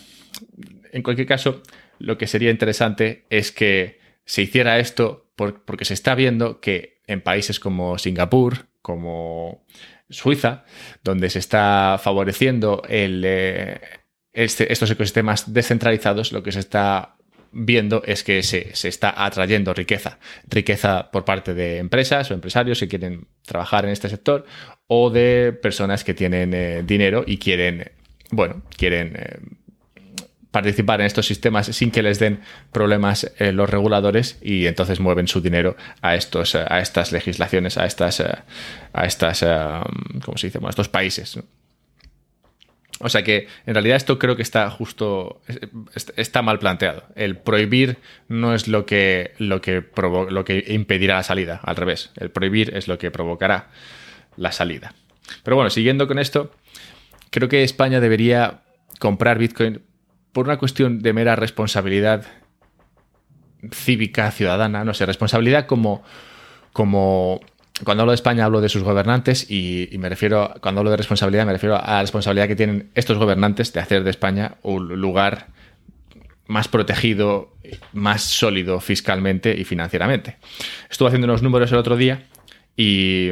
En 0.93 1.03
cualquier 1.03 1.27
caso, 1.27 1.63
lo 2.03 2.19
que 2.19 2.27
sería 2.27 2.51
interesante 2.51 3.27
es 3.31 3.53
que 3.53 4.01
se 4.25 4.43
hiciera 4.43 4.79
esto 4.81 5.31
porque 5.37 5.85
se 5.85 5.95
está 5.95 6.15
viendo 6.15 6.61
que 6.61 7.01
en 7.07 7.21
países 7.21 7.61
como 7.61 7.97
Singapur, 7.97 8.67
como 8.81 9.65
Suiza, 10.11 10.65
donde 11.05 11.31
se 11.31 11.39
está 11.39 11.99
favoreciendo 12.03 12.83
eh, 12.89 13.81
este, 14.33 14.73
estos 14.73 14.91
ecosistemas 14.91 15.53
descentralizados, 15.53 16.33
lo 16.33 16.43
que 16.43 16.51
se 16.51 16.59
está 16.59 17.17
viendo 17.53 18.03
es 18.05 18.25
que 18.25 18.43
se, 18.43 18.73
está 18.89 19.25
atrayendo 19.25 19.73
riqueza. 19.73 20.19
Riqueza 20.49 21.11
por 21.13 21.25
parte 21.25 21.55
de 21.55 21.79
empresas 21.79 22.31
o 22.31 22.35
empresarios 22.35 22.81
que 22.81 22.89
quieren 22.89 23.29
trabajar 23.45 23.85
en 23.85 23.93
este 23.93 24.09
sector 24.09 24.45
o 24.89 25.11
de 25.11 25.53
personas 25.53 26.03
que 26.03 26.15
tienen 26.15 26.53
eh, 26.53 26.83
dinero 26.85 27.23
y 27.25 27.39
quieren, 27.39 27.93
bueno, 28.31 28.63
quieren 28.77 29.15
eh, 29.17 29.39
participar 30.53 31.01
en 31.01 31.07
estos 31.07 31.27
sistemas 31.27 31.67
sin 31.67 31.91
que 31.91 32.03
les 32.03 32.21
den 32.21 32.41
problemas 32.71 33.33
eh, 33.39 33.51
los 33.51 33.69
reguladores 33.69 34.39
y 34.41 34.67
entonces 34.67 35.01
mueven 35.01 35.27
su 35.27 35.41
dinero 35.41 35.77
a 36.01 36.15
estos 36.15 36.55
a 36.55 36.79
estas 36.81 37.11
legislaciones 37.11 37.79
a 37.79 37.87
estas 37.87 38.21
a 38.21 39.05
estas 39.05 39.45
cómo 40.25 40.39
se 40.39 40.47
dice 40.47 40.61
estos 40.69 40.89
países 40.89 41.39
o 43.03 43.09
sea 43.09 43.25
que 43.25 43.49
en 43.67 43.75
realidad 43.75 43.97
esto 43.97 44.17
creo 44.19 44.37
que 44.37 44.43
está 44.43 44.71
justo, 44.71 45.43
está 46.15 46.41
mal 46.41 46.61
planteado. 46.61 47.03
El 47.17 47.37
prohibir 47.37 47.99
no 48.29 48.55
es 48.55 48.69
lo 48.69 48.87
que, 48.87 49.33
lo 49.39 49.61
que, 49.61 49.85
lo 50.31 50.45
que 50.45 50.65
impedirá 50.69 51.17
la 51.17 51.23
salida, 51.25 51.61
al 51.65 51.75
revés. 51.75 52.11
El 52.17 52.31
prohibir 52.31 52.77
es 52.77 52.87
lo 52.87 52.99
que 52.99 53.11
provocará 53.11 53.71
la 54.37 54.53
salida. 54.53 54.95
Pero 55.43 55.57
bueno, 55.57 55.69
siguiendo 55.71 56.07
con 56.07 56.21
esto, 56.21 56.53
creo 57.31 57.49
que 57.49 57.65
España 57.65 57.99
debería 57.99 58.63
comprar 59.01 59.37
Bitcoin 59.37 59.83
por 60.33 60.47
una 60.47 60.59
cuestión 60.59 61.01
de 61.01 61.13
mera 61.13 61.37
responsabilidad 61.37 62.27
cívica, 63.71 64.31
ciudadana, 64.31 64.85
no 64.85 64.95
sé, 64.95 65.07
responsabilidad 65.07 65.67
como, 65.67 66.03
como 66.73 67.41
cuando 67.85 68.03
hablo 68.03 68.13
de 68.13 68.17
España 68.17 68.45
hablo 68.45 68.61
de 68.61 68.69
sus 68.69 68.83
gobernantes 68.83 69.51
y, 69.51 69.89
me 69.99 70.09
refiero, 70.09 70.55
cuando 70.61 70.81
hablo 70.81 70.91
de 70.91 70.97
responsabilidad, 70.97 71.47
me 71.47 71.53
refiero 71.53 71.77
a 71.77 71.93
la 71.93 72.01
responsabilidad 72.01 72.49
que 72.49 72.57
tienen 72.57 72.91
estos 72.95 73.19
gobernantes 73.19 73.73
de 73.73 73.81
hacer 73.81 74.05
de 74.05 74.11
España 74.11 74.57
un 74.63 75.01
lugar 75.01 75.49
más 76.47 76.69
protegido, 76.69 77.55
más 77.93 78.23
sólido 78.23 78.81
fiscalmente 78.81 79.59
y 79.59 79.65
financieramente. 79.65 80.37
Estuve 80.91 81.09
haciendo 81.09 81.27
unos 81.27 81.43
números 81.43 81.71
el 81.73 81.79
otro 81.79 81.97
día 81.97 82.27
y, 82.77 83.31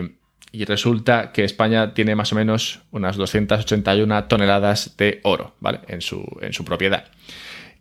resulta 0.53 1.33
que 1.33 1.45
España 1.45 1.95
tiene 1.95 2.15
más 2.15 2.33
o 2.33 2.37
menos 2.37 2.81
unas 2.91 3.17
281 3.17 4.25
toneladas 4.25 4.97
de 4.97 5.21
oro, 5.23 5.55
¿vale? 5.61 5.81
En 5.89 6.01
su, 6.01 6.25
en 6.41 6.53
su 6.53 6.65
propiedad. 6.65 7.05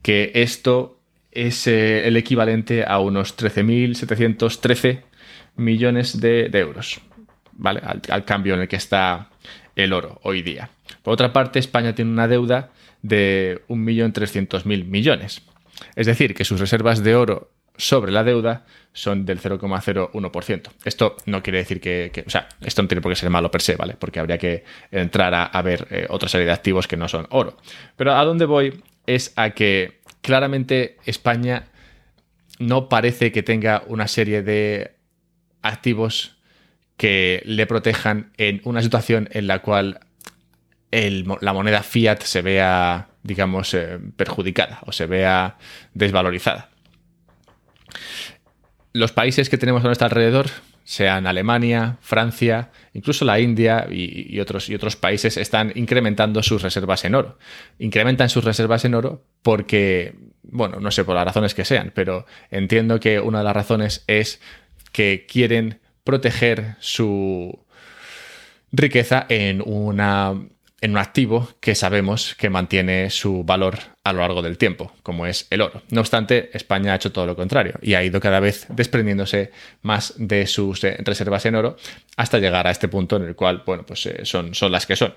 Que 0.01 0.31
esto 0.35 0.99
es 1.31 1.67
eh, 1.67 2.07
el 2.07 2.17
equivalente 2.17 2.85
a 2.85 2.99
unos 2.99 3.37
13.713 3.37 5.01
millones 5.55 6.19
de, 6.19 6.49
euros, 6.53 7.01
¿vale? 7.53 7.81
Al, 8.09 8.25
cambio 8.25 8.53
en 8.55 8.61
el 8.61 8.67
que 8.67 8.77
está 8.77 9.29
el 9.75 9.93
oro 9.93 10.19
hoy 10.23 10.41
día. 10.41 10.69
Por 11.03 11.13
otra 11.13 11.33
parte, 11.33 11.59
España 11.59 11.93
tiene 11.95 12.11
una 12.11 12.27
deuda 12.27 12.71
de 13.01 13.61
1.300.000 13.67 14.85
millones. 14.85 15.41
Es 15.95 16.07
decir, 16.07 16.33
que 16.33 16.45
sus 16.45 16.59
reservas 16.59 17.03
de 17.03 17.15
oro 17.15 17.51
sobre 17.79 18.11
la 18.11 18.23
deuda 18.23 18.65
son 18.91 19.25
del 19.25 19.39
0,01%. 19.39 20.69
Esto 20.83 21.15
no 21.25 21.41
quiere 21.41 21.59
decir 21.59 21.79
que, 21.79 22.23
o 22.27 22.29
sea, 22.29 22.49
esto 22.61 22.81
no 22.81 22.87
tiene 22.87 23.01
por 23.01 23.11
qué 23.11 23.15
ser 23.15 23.29
malo 23.29 23.49
per 23.49 23.61
se, 23.61 23.77
¿vale? 23.77 23.95
Porque 23.97 24.19
habría 24.19 24.37
que 24.37 24.65
entrar 24.91 25.33
a, 25.33 25.61
ver 25.61 25.87
eh, 25.89 26.05
otra 26.09 26.27
serie 26.27 26.45
de 26.45 26.51
activos 26.51 26.87
que 26.87 26.97
no 26.97 27.07
son 27.07 27.25
oro. 27.29 27.57
Pero 27.95 28.13
a 28.15 28.25
dónde 28.25 28.45
voy 28.45 28.83
es 29.07 29.31
a 29.37 29.51
que 29.51 30.01
claramente 30.21 30.97
España 31.05 31.69
no 32.59 32.89
parece 32.89 33.31
que 33.31 33.43
tenga 33.43 33.83
una 33.87 34.09
serie 34.09 34.43
de 34.43 34.95
activos 35.61 36.35
que 36.97 37.41
le 37.45 37.65
protejan 37.65 38.33
en 38.37 38.59
una 38.65 38.81
situación 38.81 39.29
en 39.31 39.47
la 39.47 39.59
cual 39.59 40.01
la 40.91 41.53
moneda 41.53 41.83
fiat 41.83 42.23
se 42.23 42.41
vea, 42.41 43.07
digamos, 43.23 43.73
eh, 43.73 43.99
perjudicada 44.17 44.79
o 44.85 44.91
se 44.91 45.05
vea 45.05 45.57
desvalorizada. 45.93 46.69
Los 48.93 49.11
países 49.11 49.49
que 49.49 49.57
tenemos 49.57 49.83
a 49.83 49.87
nuestro 49.87 50.05
alrededor, 50.05 50.47
sean 50.89 51.27
Alemania, 51.27 51.97
Francia, 52.01 52.71
incluso 52.93 53.23
la 53.23 53.39
India 53.39 53.87
y, 53.91 54.39
otros, 54.39 54.69
y 54.69 54.73
otros 54.73 54.95
países, 54.95 55.37
están 55.37 55.71
incrementando 55.75 56.41
sus 56.41 56.63
reservas 56.63 57.05
en 57.05 57.13
oro. 57.13 57.37
Incrementan 57.77 58.27
sus 58.27 58.43
reservas 58.43 58.85
en 58.85 58.95
oro 58.95 59.23
porque, 59.43 60.15
bueno, 60.41 60.79
no 60.79 60.89
sé 60.89 61.03
por 61.03 61.13
las 61.13 61.25
razones 61.25 61.53
que 61.53 61.63
sean, 61.63 61.91
pero 61.93 62.25
entiendo 62.49 62.99
que 62.99 63.19
una 63.19 63.37
de 63.37 63.43
las 63.43 63.55
razones 63.55 64.03
es 64.07 64.41
que 64.91 65.27
quieren 65.29 65.79
proteger 66.03 66.75
su 66.79 67.65
riqueza 68.71 69.27
en, 69.29 69.61
un 69.61 69.99
activo 69.99 71.49
que 71.59 71.75
sabemos 71.75 72.33
que 72.33 72.49
mantiene 72.49 73.11
su 73.11 73.43
valor 73.43 73.77
a 74.09 74.13
lo 74.13 74.19
largo 74.19 74.41
del 74.41 74.57
tiempo, 74.57 74.91
como 75.03 75.25
es 75.25 75.47
el 75.49 75.61
oro. 75.61 75.81
No 75.89 76.01
obstante, 76.01 76.49
España 76.53 76.93
ha 76.93 76.95
hecho 76.95 77.11
todo 77.11 77.25
lo 77.25 77.35
contrario 77.35 77.75
y 77.81 77.93
ha 77.93 78.03
ido 78.03 78.19
cada 78.19 78.39
vez 78.39 78.65
desprendiéndose 78.69 79.51
más 79.81 80.13
de 80.17 80.47
sus 80.47 80.83
eh, 80.83 80.97
reservas 80.99 81.45
en 81.45 81.55
oro 81.55 81.77
hasta 82.17 82.39
llegar 82.39 82.67
a 82.67 82.71
este 82.71 82.87
punto 82.87 83.17
en 83.17 83.23
el 83.23 83.35
cual, 83.35 83.63
bueno, 83.65 83.85
pues 83.85 84.05
eh, 84.07 84.25
son, 84.25 84.53
son 84.55 84.71
las 84.71 84.85
que 84.85 84.95
son. 84.95 85.13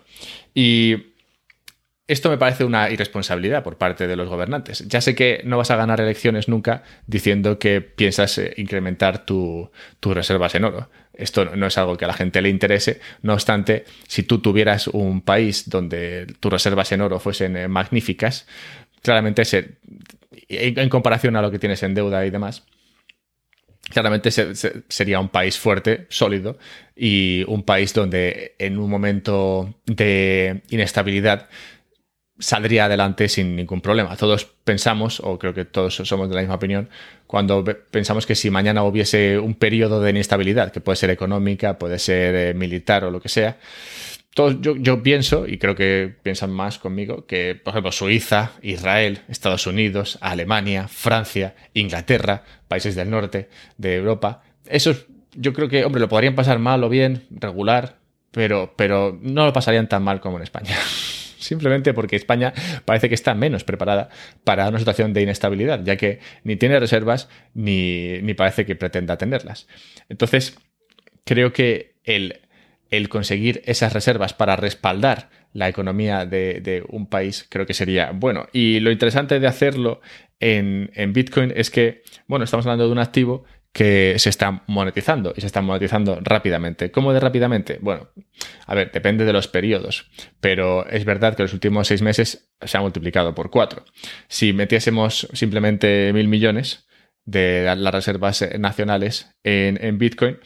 Y 0.54 1.12
esto 2.08 2.28
me 2.28 2.37
parece 2.37 2.64
una 2.64 2.90
irresponsabilidad 2.90 3.62
por 3.62 3.78
parte 3.78 4.06
de 4.06 4.16
los 4.16 4.28
gobernantes. 4.28 4.87
Ya 4.88 5.00
sé 5.00 5.14
que 5.14 5.40
no 5.44 5.56
vas 5.56 5.70
a 5.70 5.76
ganar 5.76 6.00
elecciones 6.00 6.49
nunca 6.49 6.82
diciendo 7.06 7.58
que 7.58 7.80
piensas 7.80 8.37
eh, 8.38 8.52
incrementar 8.56 9.25
tus 9.25 9.70
reservas 10.02 10.54
en 10.54 10.64
oro. 10.64 10.90
Esto 11.14 11.56
no 11.56 11.66
es 11.66 11.78
algo 11.78 11.96
que 11.96 12.04
a 12.04 12.08
la 12.08 12.14
gente 12.14 12.42
le 12.42 12.49
interese. 12.49 13.00
No 13.22 13.34
obstante, 13.34 13.84
si 14.08 14.25
tú 14.25 14.40
tuvieras 14.40 14.88
un 14.88 15.20
país 15.20 15.70
donde 15.70 16.26
tus 16.40 16.52
reservas 16.52 16.90
en 16.92 17.02
oro 17.02 17.20
fuesen 17.20 17.70
magníficas, 17.70 18.46
claramente 19.02 19.42
en 20.49 20.88
comparación 20.88 21.37
a 21.37 21.42
lo 21.42 21.50
que 21.50 21.59
tienes 21.59 21.82
en 21.82 21.94
deuda 21.94 22.25
y 22.25 22.30
demás, 22.30 22.64
claramente 23.90 24.30
sería 24.30 25.21
un 25.21 25.28
país 25.28 25.59
fuerte, 25.59 26.06
sólido, 26.09 26.59
y 26.97 27.44
un 27.49 27.62
país 27.62 27.92
donde 27.92 28.54
en 28.59 28.78
un 28.78 28.88
momento 28.88 29.75
de 29.87 30.62
inestabilidad 30.71 31.49
saldría 32.38 32.87
adelante 32.87 33.28
sin 33.28 33.54
ningún 33.54 33.80
problema. 33.80 34.16
Todos 34.16 34.44
pensamos, 34.44 35.21
o 35.21 35.38
creo 35.38 35.54
que 35.54 35.64
todos 35.64 35.94
somos 35.94 36.28
de 36.28 36.35
la 36.35 36.40
misma 36.40 36.56
opinión, 36.56 36.88
cuando 37.26 37.64
pensamos 37.90 38.26
que 38.26 38.35
si 38.35 38.50
mañana 38.50 38.82
hubiese 38.82 39.38
un 39.38 39.54
periodo 39.54 40.00
de 40.00 40.11
inestabilidad, 40.11 40.73
que 40.73 40.80
puede 40.80 40.97
ser 40.97 41.11
económica, 41.11 41.78
puede 41.78 41.99
ser 41.99 42.35
eh, 42.35 42.54
militar 42.54 43.04
o 43.04 43.11
lo 43.11 43.21
que 43.21 43.28
sea, 43.28 43.59
yo, 44.34 44.76
yo, 44.76 45.02
pienso, 45.02 45.46
y 45.46 45.58
creo 45.58 45.74
que 45.74 46.14
piensan 46.22 46.50
más 46.50 46.78
conmigo, 46.78 47.26
que, 47.26 47.54
por 47.54 47.72
ejemplo, 47.72 47.92
Suiza, 47.92 48.52
Israel, 48.62 49.20
Estados 49.28 49.66
Unidos, 49.66 50.18
Alemania, 50.20 50.88
Francia, 50.88 51.54
Inglaterra, 51.74 52.44
países 52.68 52.94
del 52.94 53.10
norte 53.10 53.48
de 53.76 53.96
Europa, 53.96 54.42
esos 54.66 55.06
yo 55.34 55.52
creo 55.52 55.68
que, 55.68 55.84
hombre, 55.84 56.00
lo 56.00 56.08
podrían 56.08 56.34
pasar 56.34 56.58
mal 56.58 56.84
o 56.84 56.88
bien, 56.88 57.24
regular, 57.30 57.98
pero, 58.30 58.74
pero 58.76 59.18
no 59.22 59.46
lo 59.46 59.52
pasarían 59.52 59.88
tan 59.88 60.02
mal 60.02 60.20
como 60.20 60.36
en 60.36 60.42
España. 60.42 60.76
simplemente 61.38 61.92
porque 61.92 62.16
España 62.16 62.52
parece 62.84 63.08
que 63.08 63.14
está 63.14 63.34
menos 63.34 63.64
preparada 63.64 64.08
para 64.44 64.68
una 64.68 64.78
situación 64.78 65.12
de 65.12 65.22
inestabilidad, 65.22 65.82
ya 65.84 65.96
que 65.96 66.20
ni 66.44 66.56
tiene 66.56 66.78
reservas 66.78 67.28
ni, 67.54 68.20
parece 68.34 68.64
que 68.64 68.76
pretenda 68.76 69.18
tenerlas. 69.18 69.66
Entonces, 70.08 70.56
creo 71.24 71.52
que 71.52 71.96
el, 72.04 72.41
el 72.92 73.08
conseguir 73.08 73.62
esas 73.64 73.94
reservas 73.94 74.34
para 74.34 74.54
respaldar 74.54 75.30
la 75.54 75.68
economía 75.68 76.26
de, 76.26 76.84
un 76.88 77.06
país 77.06 77.46
creo 77.49 77.66
que 77.66 77.75
sería 77.75 78.12
bueno. 78.12 78.46
Y 78.52 78.80
lo 78.80 78.92
interesante 78.92 79.40
de 79.40 79.46
hacerlo 79.46 80.02
en, 80.40 80.90
Bitcoin 81.12 81.52
es 81.56 81.70
que, 81.70 82.02
bueno, 82.28 82.44
estamos 82.44 82.66
hablando 82.66 82.87
de 82.87 82.92
un 82.92 82.99
activo 82.99 83.44
que 83.72 84.18
se 84.18 84.28
está 84.28 84.62
monetizando 84.66 85.32
y 85.34 85.40
se 85.40 85.46
está 85.46 85.62
monetizando 85.62 86.18
rápidamente. 86.22 86.90
¿Cómo 86.90 87.14
de 87.14 87.20
rápidamente? 87.20 87.78
Bueno, 87.80 88.11
a 88.66 88.75
ver, 88.75 88.92
depende 88.92 89.25
de 89.25 89.32
los 89.32 89.49
periodos, 89.49 90.11
pero 90.40 90.87
es 90.87 91.06
verdad 91.06 91.34
que 91.34 91.44
los 91.44 91.54
últimos 91.54 91.88
seis 91.88 92.02
meses 92.02 92.52
se 92.61 92.76
ha 92.76 92.82
multiplicado 92.82 93.34
por 93.34 93.50
cuatro. 93.50 93.87
Si 94.28 94.52
metiésemos 94.52 95.28
simplemente 95.32 96.12
mil 96.12 96.28
millones 96.28 96.87
de 97.25 97.75
las 97.76 97.94
reservas 97.94 98.44
nacionales 98.58 99.34
en, 99.44 99.99
Bitcoin, 99.99 100.38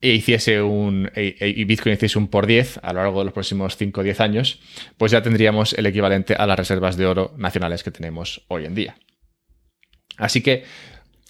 e 0.00 0.10
hiciese 0.10 0.62
un 0.62 1.10
e, 1.14 1.36
e, 1.38 1.48
y 1.48 1.64
Bitcoin 1.64 1.94
hiciese 1.94 2.18
un 2.18 2.28
por 2.28 2.46
10 2.46 2.80
a 2.82 2.92
lo 2.92 3.02
largo 3.02 3.18
de 3.18 3.26
los 3.26 3.34
próximos 3.34 3.76
5 3.76 4.00
o 4.00 4.04
10 4.04 4.20
años, 4.20 4.60
pues 4.96 5.12
ya 5.12 5.22
tendríamos 5.22 5.74
el 5.74 5.86
equivalente 5.86 6.34
a 6.34 6.46
las 6.46 6.58
reservas 6.58 6.96
de 6.96 7.06
oro 7.06 7.34
nacionales 7.36 7.82
que 7.82 7.90
tenemos 7.90 8.44
hoy 8.48 8.64
en 8.64 8.74
día. 8.74 8.96
Así 10.16 10.42
que, 10.42 10.64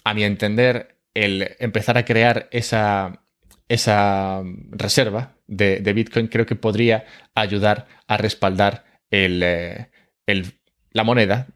a 0.03 0.13
mi 0.13 0.23
entender, 0.23 0.97
el 1.13 1.55
empezar 1.59 1.97
a 1.97 2.05
crear 2.05 2.47
esa, 2.51 3.25
esa 3.67 4.41
reserva 4.71 5.35
de, 5.47 5.79
Bitcoin 5.93 6.27
creo 6.27 6.45
que 6.45 6.55
podría 6.55 7.05
ayudar 7.35 7.87
a 8.07 8.17
respaldar 8.17 8.85
eh, 9.11 9.87
el, 10.25 10.53
la 10.91 11.03
moneda, 11.03 11.47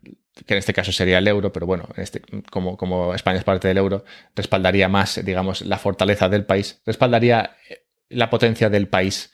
que 0.46 0.54
en 0.54 0.58
este 0.58 0.74
caso 0.74 0.92
sería 0.92 1.20
el 1.20 1.27
euro, 1.27 1.51
pero 1.54 1.65
bueno, 1.65 1.88
este, 1.98 2.22
como, 2.51 2.77
como 2.77 3.13
España 3.13 3.39
es 3.39 3.44
parte 3.44 3.68
del 3.68 3.77
euro, 3.77 4.04
respaldaría 4.36 4.89
más, 4.89 5.24
digamos, 5.24 5.62
la 5.62 5.77
fortaleza 5.77 6.30
del 6.30 6.46
país, 6.46 6.82
respaldaría 6.86 7.58
eh, 7.70 7.86
la 8.10 8.30
potencia 8.30 8.70
del 8.70 8.88
país 8.88 9.34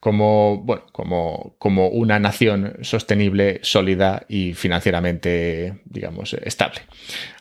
como, 0.00 0.62
bueno, 0.62 0.86
como, 0.92 1.56
como 1.58 1.88
una 1.88 2.18
nación 2.18 2.78
sostenible, 2.82 3.60
sólida 3.62 4.24
y 4.28 4.54
financieramente, 4.54 5.82
digamos, 5.84 6.32
estable. 6.34 6.80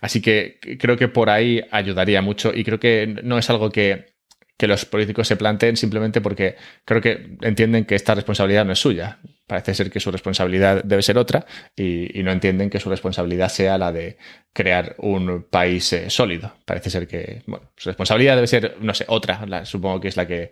Así 0.02 0.22
que 0.22 0.60
creo 0.80 0.98
que 0.98 1.08
por 1.08 1.30
ahí 1.30 1.62
ayudaría 1.72 2.22
mucho 2.22 2.52
y 2.54 2.64
creo 2.64 2.80
que 2.80 3.16
no 3.24 3.38
es 3.38 3.50
algo 3.50 3.72
que 3.72 4.20
que 4.60 4.68
los 4.68 4.84
políticos 4.84 5.26
se 5.26 5.38
planteen 5.38 5.78
simplemente 5.78 6.20
porque 6.20 6.58
creo 6.84 7.02
que 7.02 7.38
entienden 7.42 7.86
que 7.86 7.96
esta 7.96 8.14
responsabilidad 8.14 8.66
no 8.66 8.74
es 8.74 8.80
suya. 8.80 9.20
Parece 9.50 9.74
ser 9.74 9.90
que 9.90 10.00
su 10.00 10.12
responsabilidad 10.12 10.84
debe 10.84 11.02
ser 11.02 11.18
otra 11.18 11.48
y, 11.76 12.22
no 12.22 12.32
entienden 12.32 12.70
que 12.70 12.80
su 12.80 12.88
responsabilidad 12.88 13.50
sea 13.50 13.80
la 13.80 13.92
de 13.92 14.18
crear 14.54 14.94
un 15.00 15.48
país 15.50 15.92
eh, 15.92 16.12
sólido. 16.12 16.54
Parece 16.66 16.92
ser 16.92 17.08
que, 17.08 17.42
bueno, 17.48 17.72
su 17.76 17.90
responsabilidad 17.90 18.36
debe 18.36 18.46
ser, 18.46 18.78
no 18.80 18.94
sé, 18.94 19.06
otra. 19.08 19.66
supongo 19.66 20.02
que 20.02 20.10
es 20.10 20.18
la 20.18 20.28
que 20.28 20.52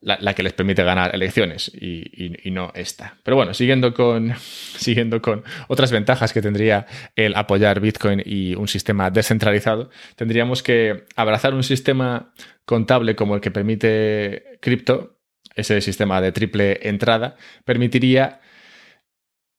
la, 0.00 0.34
que 0.34 0.42
les 0.42 0.54
permite 0.54 0.82
ganar 0.82 1.14
elecciones 1.14 1.70
y, 1.74 2.50
no 2.50 2.72
esta. 2.74 3.18
Pero 3.22 3.36
bueno, 3.36 3.52
siguiendo 3.52 3.92
con, 3.92 4.32
siguiendo 4.38 5.20
con 5.20 5.44
otras 5.68 5.92
ventajas 5.92 6.32
que 6.32 6.40
tendría 6.40 6.86
el 7.16 7.34
apoyar 7.36 7.80
Bitcoin 7.80 8.22
y 8.24 8.54
un 8.54 8.66
sistema 8.66 9.10
descentralizado, 9.10 9.90
tendríamos 10.16 10.62
que 10.62 11.04
abrazar 11.16 11.52
un 11.52 11.64
sistema 11.64 12.32
contable 12.64 13.14
como 13.14 13.34
el 13.34 13.42
que 13.42 13.50
permite 13.50 14.58
cripto, 14.62 15.18
ese 15.54 15.80
sistema 15.80 16.20
de 16.20 16.32
triple 16.32 16.80
entrada, 16.82 17.36
permitiría 17.64 18.40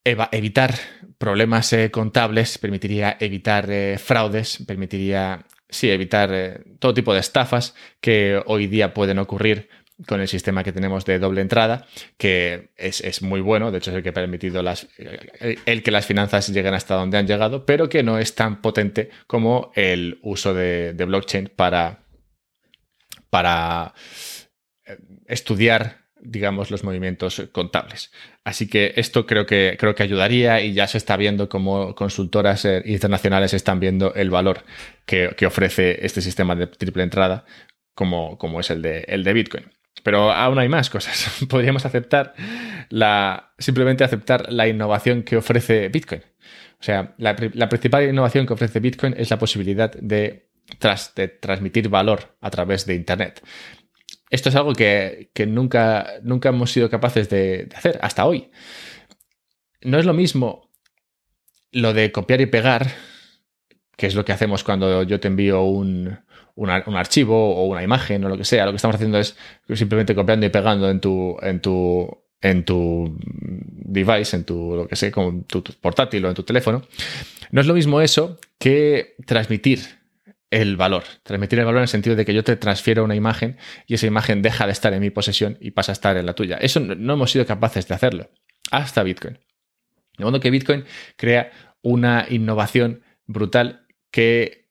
evitar 0.03 0.73
problemas 1.17 1.71
eh, 1.71 1.91
contables, 1.91 2.57
permitiría 2.57 3.15
evitar 3.19 3.69
eh, 3.69 3.97
fraudes, 3.97 4.63
permitiría 4.67 5.45
sí, 5.73 5.89
evitar 5.89 6.29
eh, 6.33 6.59
todo 6.79 6.93
tipo 6.93 7.13
de 7.13 7.19
estafas 7.19 7.75
que 7.99 8.41
hoy 8.45 8.67
día 8.67 8.93
pueden 8.93 9.19
ocurrir 9.19 9.69
con 10.07 10.21
el 10.21 10.27
sistema 10.27 10.63
que 10.63 10.71
tenemos 10.71 11.05
de 11.05 11.19
doble 11.19 11.41
entrada, 11.41 11.85
que 12.17 12.71
es, 12.75 13.21
muy 13.21 13.41
bueno, 13.41 13.71
de 13.71 13.77
hecho 13.77 13.91
es 13.91 13.97
el 13.97 14.03
que 14.03 14.09
ha 14.09 14.13
permitido 14.13 14.61
el, 15.65 15.83
que 15.83 15.91
las 15.91 16.05
finanzas 16.05 16.49
lleguen 16.49 16.73
hasta 16.73 16.95
donde 16.95 17.17
han 17.17 17.27
llegado, 17.27 17.65
pero 17.65 17.87
que 17.89 18.03
no 18.03 18.17
es 18.17 18.35
tan 18.35 18.61
potente 18.61 19.11
como 19.27 19.71
el 19.75 20.19
uso 20.23 20.53
de, 20.53 20.93
blockchain 20.93 21.51
para, 21.55 22.05
para 23.29 23.93
estudiar 25.27 26.03
digamos, 26.25 26.71
los 26.71 26.85
movimientos 26.85 27.43
contables. 27.51 28.11
Así 28.45 28.69
que 28.69 28.93
esto 28.95 29.25
creo 29.25 29.45
que, 29.45 29.75
creo 29.77 29.93
que 29.93 30.03
ayudaría 30.03 30.61
y 30.61 30.73
ya 30.73 30.87
se 30.87 30.97
está 30.97 31.17
viendo 31.17 31.49
como 31.49 31.95
consultoras 31.95 32.63
eh, 32.63 32.81
internacionales 32.85 33.53
están 33.53 33.81
viendo 33.81 34.13
el 34.13 34.29
valor 34.29 34.63
que, 35.05 35.35
ofrece 35.45 36.05
este 36.05 36.21
sistema 36.21 36.55
de 36.55 36.67
triple 36.67 37.03
entrada 37.03 37.43
como, 37.93 38.37
como 38.37 38.61
es 38.61 38.69
el 38.69 38.81
de, 38.81 39.01
el 39.09 39.25
de 39.25 39.33
Bitcoin. 39.33 39.65
Pero 40.03 40.31
aún 40.31 40.59
hay 40.59 40.69
más 40.69 40.89
cosas. 40.89 41.45
Podríamos 41.49 41.85
aceptar 41.85 42.33
la. 42.89 43.53
simplemente 43.57 44.03
aceptar 44.03 44.51
la 44.51 44.67
innovación 44.67 45.23
que 45.23 45.37
ofrece 45.37 45.89
Bitcoin. 45.89 46.21
O 46.79 46.83
sea, 46.83 47.15
la, 47.17 47.35
principal 47.35 48.09
innovación 48.09 48.45
que 48.45 48.53
ofrece 48.53 48.81
Bitcoin 48.81 49.15
es 49.17 49.29
la 49.29 49.39
posibilidad 49.39 49.91
de, 49.93 50.49
transmitir 51.39 51.87
valor 51.87 52.35
a 52.41 52.49
través 52.49 52.85
de 52.85 52.95
Internet. 52.95 53.41
Esto 54.33 54.49
es 54.49 54.55
algo 54.55 54.73
que, 54.73 55.29
nunca, 55.47 56.13
nunca 56.23 56.49
hemos 56.49 56.71
sido 56.71 56.89
capaces 56.89 57.29
de, 57.29 57.69
hacer 57.75 57.99
hasta 58.01 58.25
hoy. 58.25 58.49
No 59.83 59.99
es 59.99 60.05
lo 60.05 60.13
mismo 60.15 60.71
lo 61.71 61.93
de 61.93 62.11
copiar 62.11 62.41
y 62.41 62.47
pegar, 62.47 62.87
que 63.95 64.07
es 64.07 64.15
lo 64.15 64.25
que 64.25 64.31
hacemos 64.31 64.63
cuando 64.63 65.03
yo 65.03 65.19
te 65.19 65.27
envío 65.27 65.61
un, 65.61 66.17
un 66.55 66.69
archivo 66.71 67.55
o 67.57 67.65
una 67.67 67.83
imagen 67.83 68.25
o 68.25 68.29
lo 68.29 68.35
que 68.35 68.43
sea. 68.43 68.65
Lo 68.65 68.71
que 68.71 68.77
estamos 68.77 68.95
haciendo 68.95 69.19
es 69.19 69.37
simplemente 69.71 70.15
copiando 70.15 70.47
y 70.47 70.49
pegando 70.49 70.89
en 70.89 70.99
tu, 70.99 71.37
en 71.43 71.59
tu, 71.59 72.09
en 72.41 72.65
tu 72.65 73.15
device, 73.21 74.35
en 74.35 74.45
tu, 74.45 74.75
lo 74.75 74.87
que 74.87 74.95
sé, 74.95 75.11
con 75.11 75.43
tu, 75.43 75.63
portátil 75.79 76.25
o 76.25 76.29
en 76.29 76.33
tu 76.33 76.41
teléfono. 76.41 76.81
No 77.51 77.61
es 77.61 77.67
lo 77.67 77.75
mismo 77.75 78.01
eso 78.01 78.39
que 78.57 79.13
transmitir 79.27 80.02
el 80.53 80.77
valor. 80.77 81.03
Transmitir 81.23 81.59
el 81.59 81.65
valor 81.65 81.79
en 81.79 81.83
el 81.83 81.87
sentido 81.87 82.15
de 82.15 82.25
que 82.25 82.33
yo 82.33 82.43
te 82.43 82.55
transfiero 82.55 83.03
una 83.03 83.15
imagen 83.15 83.57
y 83.87 83.95
esa 83.95 84.05
imagen 84.05 84.41
deja 84.41 84.65
de 84.65 84.71
estar 84.71 84.93
en 84.93 85.01
mi 85.01 85.09
posesión 85.09 85.57
y 85.59 85.71
pasa 85.71 85.91
a 85.91 85.93
estar 85.93 86.15
en 86.15 86.25
la 86.25 86.33
tuya. 86.33 86.57
Eso 86.57 86.79
no 86.79 87.13
hemos 87.13 87.31
sido 87.31 87.45
capaces 87.45 87.87
de 87.87 87.95
hacerlo. 87.95 88.29
Hasta 88.71 89.03
Bitcoin. 89.03 89.39
De 90.17 90.25
modo 90.25 90.39
que 90.39 90.51
Bitcoin 90.51 90.85
crea 91.17 91.51
una 91.81 92.27
innovación 92.29 93.01
brutal 93.25 93.87
que 94.11 94.63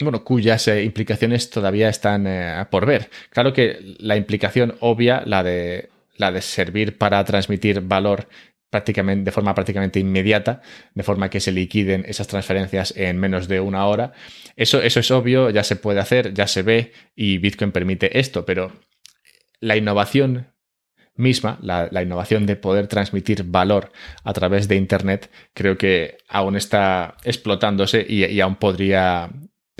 bueno, 0.00 0.24
cuyas 0.24 0.66
eh, 0.68 0.82
implicaciones 0.82 1.50
todavía 1.50 1.90
están 1.90 2.26
eh, 2.26 2.64
por 2.70 2.86
ver. 2.86 3.10
Claro 3.28 3.52
que 3.52 3.96
la 3.98 4.16
implicación 4.16 4.76
obvia, 4.80 5.22
la 5.26 5.42
de, 5.42 5.90
la 6.16 6.32
de 6.32 6.40
servir 6.40 6.96
para 6.96 7.22
transmitir 7.24 7.82
valor 7.82 8.26
prácticamente, 8.70 9.24
de 9.24 9.32
forma 9.32 9.54
prácticamente 9.54 10.00
inmediata, 10.00 10.62
de 10.94 11.02
forma 11.02 11.28
que 11.28 11.40
se 11.40 11.52
liquiden 11.52 12.04
esas 12.06 12.28
transferencias 12.28 12.94
en 12.96 13.18
menos 13.18 13.48
de 13.48 13.60
una 13.60 13.86
hora. 13.86 14.12
Eso, 14.56 14.80
eso 14.80 15.00
es 15.00 15.10
obvio, 15.10 15.50
ya 15.50 15.64
se 15.64 15.76
puede 15.76 16.00
hacer, 16.00 16.32
ya 16.32 16.46
se 16.46 16.62
ve 16.62 16.92
y 17.14 17.38
Bitcoin 17.38 17.72
permite 17.72 18.18
esto, 18.18 18.44
pero 18.46 18.72
la 19.60 19.76
innovación 19.76 20.54
misma, 21.16 21.58
la, 21.60 22.02
innovación 22.02 22.46
de 22.46 22.56
poder 22.56 22.86
transmitir 22.86 23.44
valor 23.44 23.92
a 24.24 24.32
través 24.32 24.68
de 24.68 24.76
Internet, 24.76 25.30
creo 25.52 25.76
que 25.76 26.16
aún 26.28 26.56
está 26.56 27.16
explotándose 27.24 28.06
y 28.08 28.40
aún 28.40 28.56
podría 28.56 29.30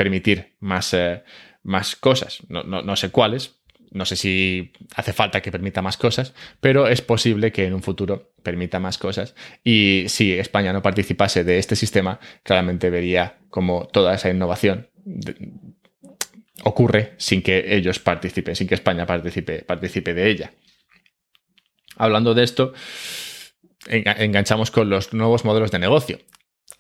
permitir 0.00 0.57
más, 0.61 0.94
eh, 0.94 1.22
más 1.62 1.94
cosas. 1.94 2.38
No, 2.48 2.96
sé 2.96 3.11
cuáles, 3.11 3.60
no 3.90 4.05
sé 4.05 4.16
si 4.16 4.72
hace 4.94 5.12
falta 5.12 5.40
que 5.40 5.50
permita 5.50 5.83
más 5.83 5.96
cosas, 5.96 6.35
pero 6.61 6.87
es 6.87 7.03
posible 7.03 7.53
que 7.53 7.66
en 7.66 7.74
un 7.74 7.83
futuro 7.83 8.33
permita 8.42 8.79
más 8.79 8.98
cosas. 8.98 9.35
Y 9.64 10.05
si 10.09 10.33
España 10.33 10.72
no 10.72 10.83
participase 10.83 11.44
de 11.44 11.59
este 11.59 11.76
sistema, 11.76 12.20
claramente 12.42 12.90
vería 12.90 13.38
como 13.48 13.87
toda 13.87 14.14
esa 14.14 14.31
innovación 14.31 14.88
ocurre 16.62 17.14
sin 17.16 17.42
que 17.42 17.74
ellos 17.74 17.98
participen, 17.98 18.55
sin 18.55 18.68
que 18.68 18.74
España 18.74 19.07
participe, 19.07 19.62
participe 19.62 20.14
de 20.14 20.31
ella. 20.31 20.53
Hablando 21.96 22.35
de 22.35 22.44
esto, 22.44 22.72
enganchamos 23.87 24.70
con 24.70 24.90
los 24.90 25.12
nuevos 25.12 25.44
modelos 25.44 25.70
de 25.70 25.79
negocio 25.79 26.18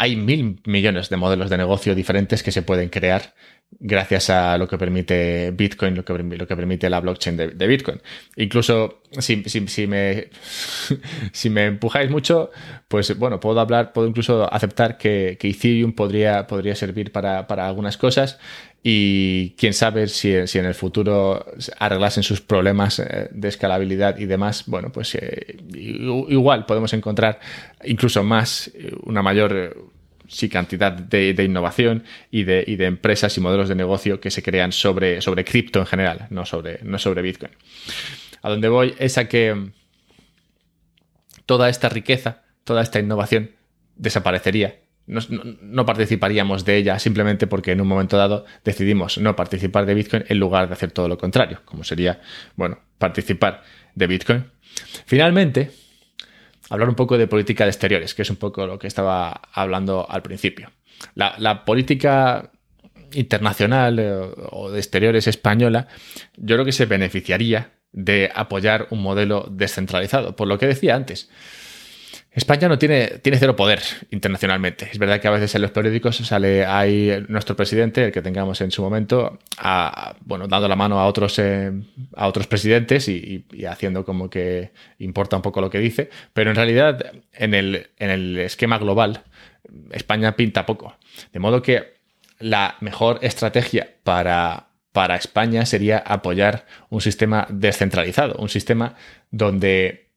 hay 0.00 0.16
mil 0.16 0.62
millones 0.64 1.10
de 1.10 1.18
modelos 1.18 1.50
de 1.50 1.58
negocio 1.58 1.94
diferentes 1.94 2.42
que 2.42 2.52
se 2.52 2.62
pueden 2.62 2.88
crear 2.88 3.34
gracias 3.78 4.30
a 4.30 4.56
lo 4.56 4.66
que 4.66 4.78
permite 4.78 5.50
Bitcoin, 5.50 5.94
lo 5.94 6.04
que, 6.06 6.56
permite 6.56 6.88
la 6.88 7.00
blockchain 7.00 7.36
de, 7.36 7.66
Bitcoin. 7.66 8.00
Incluso 8.36 9.02
si, 9.18 9.36
me, 9.86 10.30
si 11.32 11.50
me 11.50 11.66
empujáis 11.66 12.10
mucho, 12.10 12.50
pues 12.88 13.16
bueno, 13.18 13.40
puedo 13.40 13.60
hablar, 13.60 13.92
puedo 13.92 14.08
incluso 14.08 14.50
aceptar 14.50 14.96
que, 14.96 15.36
Ethereum 15.38 15.92
podría, 15.92 16.46
podría 16.46 16.74
servir 16.74 17.12
para 17.12 17.66
algunas 17.66 17.98
cosas 17.98 18.38
y 18.82 19.50
quién 19.58 19.74
sabe 19.74 20.08
si, 20.08 20.32
en 20.32 20.64
el 20.64 20.74
futuro 20.74 21.44
arreglasen 21.78 22.22
sus 22.22 22.40
problemas 22.40 22.98
eh, 22.98 23.28
de 23.30 23.48
escalabilidad 23.48 24.18
y 24.18 24.24
demás, 24.24 24.64
bueno, 24.66 24.90
pues 24.90 25.14
eh, 25.16 25.58
igual 25.74 26.64
podemos 26.64 26.92
encontrar 26.94 27.40
incluso 27.84 28.24
más, 28.24 28.70
eh, 28.74 28.92
una 29.02 29.20
mayor 29.22 29.76
sí, 30.28 30.48
cantidad 30.48 30.92
de, 30.92 31.44
innovación 31.44 32.04
y 32.30 32.44
de, 32.44 32.64
de, 32.64 32.86
empresas 32.86 33.36
y 33.36 33.40
modelos 33.40 33.68
de 33.68 33.74
negocio 33.74 34.18
que 34.18 34.30
se 34.30 34.42
crean 34.42 34.72
sobre, 34.72 35.20
sobre 35.20 35.44
cripto 35.44 35.80
en 35.80 35.86
general, 35.86 36.26
no 36.30 36.46
sobre, 36.46 36.80
no 36.82 36.98
sobre 36.98 37.20
Bitcoin. 37.20 37.52
A 38.40 38.48
donde 38.48 38.70
voy 38.70 38.94
es 38.98 39.18
a 39.18 39.28
que 39.28 39.72
toda 41.44 41.68
esta 41.68 41.90
riqueza, 41.90 42.44
toda 42.64 42.80
esta 42.80 42.98
innovación 42.98 43.50
desaparecería 43.96 44.79
no, 45.10 45.86
participaríamos 45.86 46.64
de 46.64 46.76
ella 46.76 46.98
simplemente 46.98 47.46
porque 47.46 47.72
en 47.72 47.80
un 47.80 47.88
momento 47.88 48.16
dado 48.16 48.44
decidimos 48.64 49.18
no 49.18 49.34
participar 49.34 49.84
de 49.84 49.94
Bitcoin 49.94 50.24
en 50.28 50.38
lugar 50.38 50.68
de 50.68 50.74
hacer 50.74 50.92
todo 50.92 51.08
lo 51.08 51.18
contrario, 51.18 51.62
como 51.64 51.82
sería, 51.82 52.20
bueno, 52.54 52.78
participar 52.98 53.62
de 53.94 54.06
Bitcoin. 54.06 54.44
Finalmente, 55.06 55.72
hablar 56.68 56.88
un 56.88 56.94
poco 56.94 57.18
de 57.18 57.26
política 57.26 57.64
de 57.64 57.70
exteriores, 57.70 58.14
que 58.14 58.22
es 58.22 58.30
un 58.30 58.36
poco 58.36 58.66
lo 58.66 58.78
que 58.78 58.86
estaba 58.86 59.42
hablando 59.52 60.08
al 60.08 60.22
principio. 60.22 60.70
La, 61.14 61.64
política 61.64 62.52
internacional 63.12 63.98
eh, 63.98 64.12
o 64.50 64.70
de 64.70 64.78
exteriores 64.78 65.26
española, 65.26 65.88
yo 66.36 66.54
creo 66.54 66.64
que 66.64 66.72
se 66.72 66.86
beneficiaría 66.86 67.72
de 67.92 68.30
apoyar 68.32 68.86
un 68.90 69.02
modelo 69.02 69.48
descentralizado, 69.50 70.36
por 70.36 70.46
lo 70.46 70.58
que 70.58 70.66
decía 70.66 70.94
antes. 70.94 71.28
España 72.32 72.68
no 72.68 72.78
tiene, 72.78 73.18
tiene 73.22 73.38
cero 73.38 73.56
poder 73.56 73.80
internacionalmente. 74.10 74.88
Es 74.92 74.98
verdad 74.98 75.20
que 75.20 75.26
a 75.26 75.32
veces 75.32 75.52
en 75.56 75.62
los 75.62 75.72
periódicos 75.72 76.16
sale 76.16 76.64
ahí 76.64 77.24
nuestro 77.28 77.56
presidente, 77.56 78.04
el 78.04 78.12
que 78.12 78.22
tengamos 78.22 78.60
en 78.60 78.70
su 78.70 78.82
momento, 78.82 79.40
bueno, 80.20 80.46
dando 80.46 80.68
la 80.68 80.76
mano 80.76 81.00
a 81.00 81.06
otros, 81.06 81.38
eh, 81.40 81.72
a 82.14 82.28
otros 82.28 82.46
presidentes 82.46 83.08
y, 83.08 83.44
haciendo 83.68 84.04
como 84.04 84.30
que 84.30 84.70
importa 84.98 85.36
un 85.36 85.42
poco 85.42 85.60
lo 85.60 85.70
que 85.70 85.80
dice, 85.80 86.08
pero 86.32 86.50
en 86.50 86.56
realidad 86.56 87.12
en 87.32 87.54
el, 87.54 87.90
en 87.98 88.10
el 88.10 88.38
esquema 88.38 88.78
global 88.78 89.24
España 89.90 90.36
pinta 90.36 90.66
poco. 90.66 90.96
De 91.32 91.40
modo 91.40 91.62
que 91.62 91.94
la 92.38 92.76
mejor 92.80 93.18
estrategia 93.22 93.88
para 94.04 94.68
para 94.92 95.14
España 95.16 95.66
sería 95.66 95.98
apoyar 95.98 96.66
un 96.88 97.00
sistema 97.00 97.46
descentralizado, 97.48 98.34
un 98.38 98.48
sistema 98.48 98.96
donde 99.30 100.09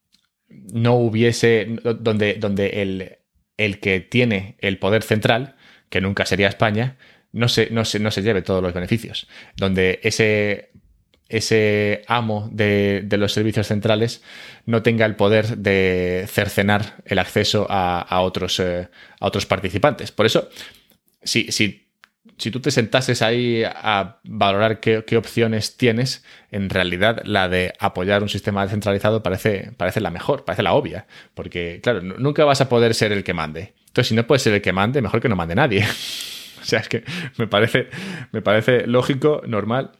no 0.71 0.95
hubiese, 0.95 1.77
donde, 1.83 2.35
donde 2.35 2.81
el, 2.81 3.17
el 3.57 3.79
que 3.79 3.99
tiene 3.99 4.57
el 4.59 4.79
poder 4.79 5.03
central, 5.03 5.55
que 5.89 6.01
nunca 6.01 6.25
sería 6.25 6.47
España, 6.47 6.97
no 7.31 7.47
se, 7.47 7.69
no 7.71 7.85
se, 7.85 7.99
no 7.99 8.11
se 8.11 8.21
lleve 8.21 8.41
todos 8.41 8.61
los 8.61 8.73
beneficios, 8.73 9.27
donde 9.55 9.99
ese 10.03 10.73
ese 11.29 12.03
amo 12.07 12.49
de, 12.51 13.07
los 13.11 13.33
servicios 13.33 13.67
centrales 13.67 14.21
no 14.65 14.83
tenga 14.83 15.05
el 15.05 15.15
poder 15.15 15.57
de 15.57 16.25
cercenar 16.27 17.01
el 17.05 17.17
acceso 17.17 17.65
a, 17.69 18.21
otros, 18.21 18.59
eh, 18.59 18.87
a 19.19 19.25
otros 19.25 19.45
participantes. 19.45 20.11
Por 20.11 20.27
eso, 20.27 20.49
si, 21.23 21.82
si, 22.37 22.51
tú 22.51 22.59
te 22.59 22.71
sentases 22.71 23.21
ahí 23.21 23.63
a 23.65 24.19
valorar 24.23 24.79
qué, 24.79 25.17
opciones 25.17 25.77
tienes, 25.77 26.23
en 26.51 26.69
realidad 26.69 27.21
la 27.25 27.49
de 27.49 27.73
apoyar 27.79 28.23
un 28.23 28.29
sistema 28.29 28.63
descentralizado 28.63 29.23
parece, 29.23 29.71
parece 29.77 30.01
la 30.01 30.11
mejor, 30.11 30.45
parece 30.45 30.63
la 30.63 30.73
obvia, 30.73 31.07
porque 31.33 31.79
claro, 31.81 32.01
nunca 32.01 32.45
vas 32.45 32.61
a 32.61 32.69
poder 32.69 32.93
ser 32.93 33.11
el 33.11 33.23
que 33.23 33.33
mande. 33.33 33.73
Entonces, 33.87 34.09
si 34.09 34.15
no 34.15 34.25
puedes 34.25 34.41
ser 34.41 34.53
el 34.53 34.61
que 34.61 34.73
mande, 34.73 35.01
mejor 35.01 35.21
que 35.21 35.29
no 35.29 35.35
mande 35.35 35.55
nadie. 35.55 35.83
o 36.61 36.65
sea, 36.65 36.79
es 36.79 36.89
que 36.89 37.03
me 37.37 37.47
parece, 37.47 37.89
me 38.31 38.41
parece 38.41 38.87
lógico, 38.87 39.41
normal 39.45 39.91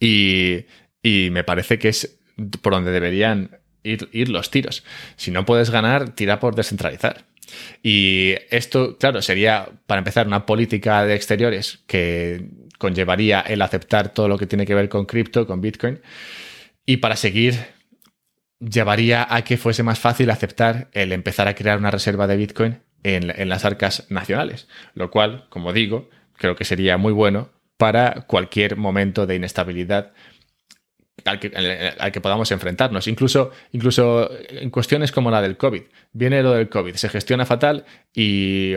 y, 0.00 0.66
me 1.02 1.44
parece 1.44 1.78
que 1.78 1.88
es 1.88 2.18
por 2.60 2.72
donde 2.72 2.90
deberían 2.90 3.58
ir, 3.82 4.28
los 4.28 4.50
tiros. 4.50 4.84
Si 5.16 5.30
no 5.30 5.44
puedes 5.44 5.70
ganar, 5.70 6.10
tira 6.10 6.38
por 6.40 6.54
descentralizar. 6.54 7.24
Y 7.82 8.34
esto, 8.50 8.96
claro, 8.98 9.22
sería, 9.22 9.68
para 9.86 10.00
empezar, 10.00 10.26
una 10.26 10.46
política 10.46 11.04
de 11.04 11.14
exteriores 11.14 11.80
que 11.86 12.48
conllevaría 12.78 13.40
el 13.40 13.62
aceptar 13.62 14.12
todo 14.12 14.28
lo 14.28 14.38
que 14.38 14.46
tiene 14.46 14.66
que 14.66 14.74
ver 14.74 14.88
con 14.88 15.06
cripto, 15.06 15.46
con 15.46 15.60
Bitcoin. 15.60 16.00
Y 16.86 16.98
para 16.98 17.16
seguir, 17.16 17.56
llevaría 18.60 19.26
a 19.28 19.42
que 19.42 19.56
fuese 19.56 19.82
más 19.82 19.98
fácil 19.98 20.30
aceptar 20.30 20.88
el 20.92 21.12
empezar 21.12 21.48
a 21.48 21.54
crear 21.54 21.78
una 21.78 21.90
reserva 21.90 22.26
de 22.26 22.36
Bitcoin 22.36 22.78
en, 23.02 23.32
en 23.34 23.48
las 23.48 23.64
arcas 23.64 24.06
nacionales. 24.10 24.68
Lo 24.94 25.10
cual, 25.10 25.46
como 25.48 25.72
digo, 25.72 26.08
creo 26.36 26.56
que 26.56 26.64
sería 26.64 26.96
muy 26.96 27.12
bueno 27.12 27.50
para 27.76 28.26
cualquier 28.26 28.76
momento 28.76 29.26
de 29.26 29.36
inestabilidad 29.36 30.12
al 31.24 31.40
que, 32.12 32.20
podamos 32.20 32.50
enfrentarnos. 32.52 33.08
Incluso, 33.08 33.50
incluso 33.72 34.30
en 34.48 34.70
cuestiones 34.70 35.12
como 35.12 35.30
la 35.30 35.42
del 35.42 35.56
COVID. 35.56 35.82
Viene 36.12 36.42
lo 36.42 36.52
del 36.52 36.68
COVID, 36.68 36.94
se 36.94 37.08
gestiona 37.08 37.46
fatal 37.46 37.84
y, 38.14 38.74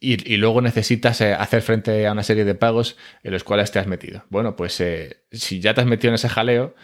y, 0.00 0.36
luego 0.36 0.60
necesitas 0.60 1.20
eh, 1.20 1.34
hacer 1.34 1.62
frente 1.62 2.06
a 2.06 2.12
una 2.12 2.22
serie 2.22 2.44
de 2.44 2.54
pagos 2.54 2.96
en 3.22 3.32
los 3.32 3.44
cuales 3.44 3.70
te 3.70 3.78
has 3.78 3.86
metido. 3.86 4.24
Bueno, 4.30 4.56
pues 4.56 4.80
eh, 4.80 5.22
si 5.32 5.60
ya 5.60 5.74
te 5.74 5.80
has 5.82 5.86
metido 5.86 6.10
en 6.10 6.14
ese 6.14 6.28
jaleo, 6.28 6.74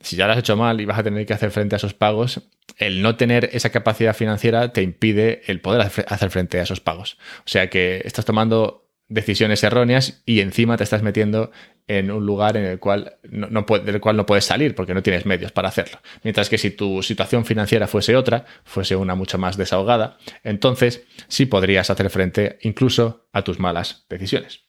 si 0.00 0.16
ya 0.16 0.26
lo 0.26 0.32
has 0.32 0.38
hecho 0.38 0.56
mal 0.56 0.80
y 0.80 0.84
vas 0.84 0.98
a 0.98 1.02
tener 1.02 1.24
que 1.24 1.32
hacer 1.32 1.50
frente 1.50 1.76
a 1.76 1.78
esos 1.78 1.94
pagos, 1.94 2.42
el 2.76 3.02
no 3.02 3.16
tener 3.16 3.50
esa 3.52 3.70
capacidad 3.70 4.14
financiera 4.14 4.72
te 4.72 4.82
impide 4.82 5.42
el 5.46 5.60
poder 5.60 5.80
hacer 5.80 6.30
frente 6.30 6.58
a 6.58 6.62
esos 6.62 6.80
pagos. 6.80 7.18
O 7.38 7.48
sea 7.48 7.70
que 7.70 8.02
estás 8.04 8.24
tomando 8.24 8.81
decisiones 9.12 9.62
erróneas 9.62 10.22
y 10.24 10.40
encima 10.40 10.76
te 10.76 10.84
estás 10.84 11.02
metiendo 11.02 11.52
en 11.86 12.10
un 12.10 12.24
lugar 12.24 12.56
en 12.56 12.64
el 12.64 12.78
cual 12.78 13.18
no, 13.28 13.64
del 13.84 14.00
cual 14.00 14.16
no 14.16 14.24
puedes 14.24 14.44
salir 14.44 14.74
porque 14.74 14.94
no 14.94 15.02
tienes 15.02 15.26
medios 15.26 15.52
para 15.52 15.68
hacerlo. 15.68 16.00
Mientras 16.22 16.48
que 16.48 16.58
si 16.58 16.70
tu 16.70 17.02
situación 17.02 17.44
financiera 17.44 17.86
fuese 17.86 18.16
otra, 18.16 18.46
fuese 18.64 18.96
una 18.96 19.14
mucho 19.14 19.36
más 19.36 19.56
desahogada, 19.56 20.16
entonces 20.42 21.04
sí 21.28 21.46
podrías 21.46 21.90
hacer 21.90 22.08
frente 22.08 22.58
incluso 22.62 23.28
a 23.32 23.42
tus 23.42 23.58
malas 23.58 24.06
decisiones. 24.08 24.64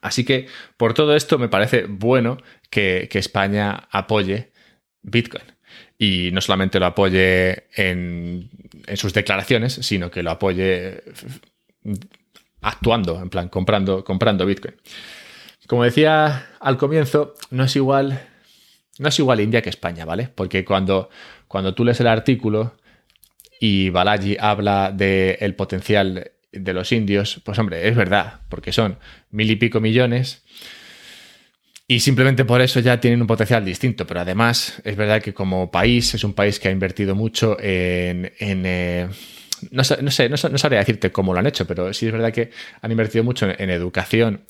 Así 0.00 0.24
que 0.24 0.46
por 0.76 0.94
todo 0.94 1.16
esto 1.16 1.38
me 1.38 1.48
parece 1.48 1.86
bueno 1.88 2.38
que, 2.70 3.08
España 3.12 3.88
apoye 3.90 4.52
Bitcoin. 5.02 5.44
Y 5.96 6.30
no 6.32 6.40
solamente 6.40 6.78
lo 6.78 6.86
apoye 6.86 7.68
en, 7.74 8.50
en 8.86 8.96
sus 8.96 9.12
declaraciones, 9.12 9.74
sino 9.74 10.10
que 10.10 10.22
lo 10.22 10.30
apoye 10.30 11.02
actuando, 12.60 13.20
en 13.20 13.30
plan, 13.30 13.48
comprando, 13.48 14.04
comprando 14.04 14.46
Bitcoin. 14.46 14.74
Como 15.66 15.84
decía 15.84 16.46
al 16.60 16.76
comienzo, 16.76 17.34
no 17.50 17.64
es 17.64 17.76
igual, 17.76 18.26
no 18.98 19.08
es 19.08 19.18
igual 19.18 19.40
India 19.40 19.62
que 19.62 19.68
España, 19.68 20.04
¿vale? 20.04 20.28
Porque 20.34 20.64
cuando, 20.64 21.10
cuando 21.46 21.74
tú 21.74 21.84
lees 21.84 22.00
el 22.00 22.06
artículo 22.06 22.74
y 23.60 23.90
Balaji 23.90 24.36
habla 24.40 24.92
del 24.92 25.54
potencial 25.54 26.32
de 26.52 26.72
los 26.72 26.92
indios, 26.92 27.40
pues 27.44 27.58
hombre, 27.58 27.86
es 27.86 27.94
verdad, 27.94 28.40
porque 28.48 28.72
son 28.72 28.98
mil 29.30 29.50
y 29.50 29.56
pico 29.56 29.80
millones. 29.80 30.42
Y 31.90 32.00
simplemente 32.00 32.44
por 32.44 32.60
eso 32.60 32.80
ya 32.80 33.00
tienen 33.00 33.22
un 33.22 33.26
potencial 33.26 33.64
distinto. 33.64 34.06
Pero 34.06 34.20
además, 34.20 34.80
es 34.84 34.94
verdad 34.94 35.22
que 35.22 35.32
como 35.32 35.70
país, 35.70 36.14
es 36.14 36.22
un 36.22 36.34
país 36.34 36.60
que 36.60 36.68
ha 36.68 36.70
invertido 36.70 37.14
mucho 37.14 37.56
en, 37.58 38.30
eh, 38.38 39.08
no, 39.70 39.84
sé, 39.84 40.02
no, 40.02 40.10
sé, 40.10 40.28
no, 40.28 40.36
sabría 40.36 40.80
decirte 40.80 41.12
cómo 41.12 41.32
lo 41.32 41.40
han 41.40 41.46
hecho, 41.46 41.66
pero 41.66 41.92
sí 41.92 42.06
es 42.06 42.12
verdad 42.12 42.32
que 42.32 42.50
han 42.80 42.90
invertido 42.90 43.24
mucho 43.24 43.46
en, 43.46 43.70
educación 43.70 44.44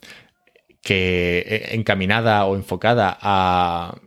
que 0.82 1.44
eh, 1.46 1.68
encaminada 1.72 2.44
o 2.46 2.56
enfocada 2.56 3.16
a, 3.20 3.98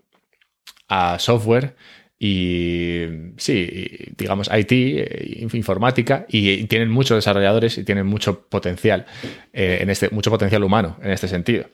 a 0.88 1.20
software 1.20 1.76
y 2.24 3.06
sí, 3.38 4.14
digamos 4.16 4.48
IT, 4.56 4.72
eh, 4.72 5.48
informática, 5.54 6.28
y 6.30 6.66
tienen 6.66 6.92
muchos 6.92 7.18
desarrolladores 7.18 7.80
y 7.80 7.84
tienen 7.84 8.06
mucho 8.06 8.48
potencial 8.48 9.08
eh, 9.54 9.80
en 9.82 9.90
este, 9.90 10.10
mucho 10.12 10.30
potencial 10.30 10.64
humano 10.64 11.00
en 11.02 11.10
este 11.10 11.28
sentido 11.28 11.66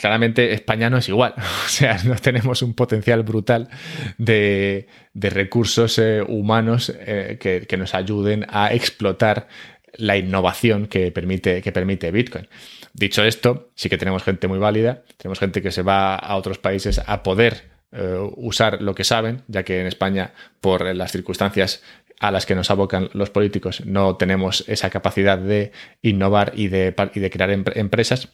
claramente 0.00 0.52
España 0.52 0.90
no 0.90 0.98
es 0.98 1.08
igual. 1.08 1.34
O 1.66 1.68
sea, 1.68 1.98
no 2.04 2.16
tenemos 2.16 2.62
un 2.62 2.74
potencial 2.74 3.22
brutal 3.22 3.68
de, 4.18 4.88
recursos 5.14 5.98
eh, 5.98 6.22
humanos 6.26 6.92
eh, 6.94 7.38
que, 7.40 7.76
nos 7.76 7.94
ayuden 7.94 8.44
a 8.48 8.72
explotar 8.72 9.46
la 9.94 10.16
innovación 10.16 10.86
que 10.86 11.12
permite, 11.12 11.62
que 11.62 11.72
permite 11.72 12.10
Bitcoin. 12.10 12.48
Dicho 12.92 13.22
esto, 13.24 13.70
sí 13.74 13.88
que 13.88 13.98
tenemos 13.98 14.24
gente 14.24 14.48
muy 14.48 14.58
válida, 14.58 15.02
tenemos 15.16 15.38
gente 15.38 15.62
que 15.62 15.70
se 15.70 15.82
va 15.82 16.16
a 16.16 16.36
otros 16.36 16.58
países 16.58 17.00
a 17.04 17.22
poder 17.22 17.70
eh, 17.92 18.18
usar 18.36 18.82
lo 18.82 18.94
que 18.94 19.04
saben, 19.04 19.42
ya 19.46 19.62
que 19.62 19.80
en 19.80 19.86
España, 19.86 20.32
por 20.60 20.94
las 20.94 21.12
circunstancias 21.12 21.82
a 22.20 22.30
las 22.30 22.46
que 22.46 22.54
nos 22.54 22.70
abocan 22.70 23.08
los 23.14 23.30
políticos, 23.30 23.84
no 23.86 24.16
tenemos 24.16 24.64
esa 24.68 24.90
capacidad 24.90 25.38
de 25.38 25.72
innovar 26.02 26.52
de, 26.54 26.94
y 27.14 27.20
de 27.20 27.30
crear 27.30 27.50
empresas. 27.50 28.28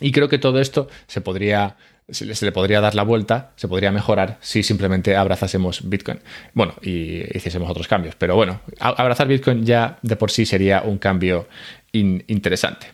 Y 0.00 0.12
creo 0.12 0.28
que 0.28 0.38
todo 0.38 0.60
esto 0.60 0.88
se 1.06 1.20
podría, 1.20 1.76
se 2.08 2.24
le, 2.24 2.52
podría 2.52 2.80
dar 2.80 2.94
la 2.94 3.02
vuelta, 3.02 3.52
se 3.56 3.68
podría 3.68 3.90
mejorar 3.90 4.38
si 4.40 4.62
simplemente 4.62 5.16
abrazásemos 5.16 5.88
Bitcoin. 5.88 6.20
Bueno, 6.54 6.74
y 6.82 7.36
hiciésemos 7.36 7.68
otros 7.70 7.88
cambios. 7.88 8.14
Pero 8.14 8.36
bueno, 8.36 8.60
abrazar 8.78 9.26
Bitcoin 9.26 9.64
ya 9.64 9.98
de 10.02 10.16
por 10.16 10.30
sí 10.30 10.46
sería 10.46 10.82
un 10.82 10.98
cambio 10.98 11.48
interesante. 11.92 12.92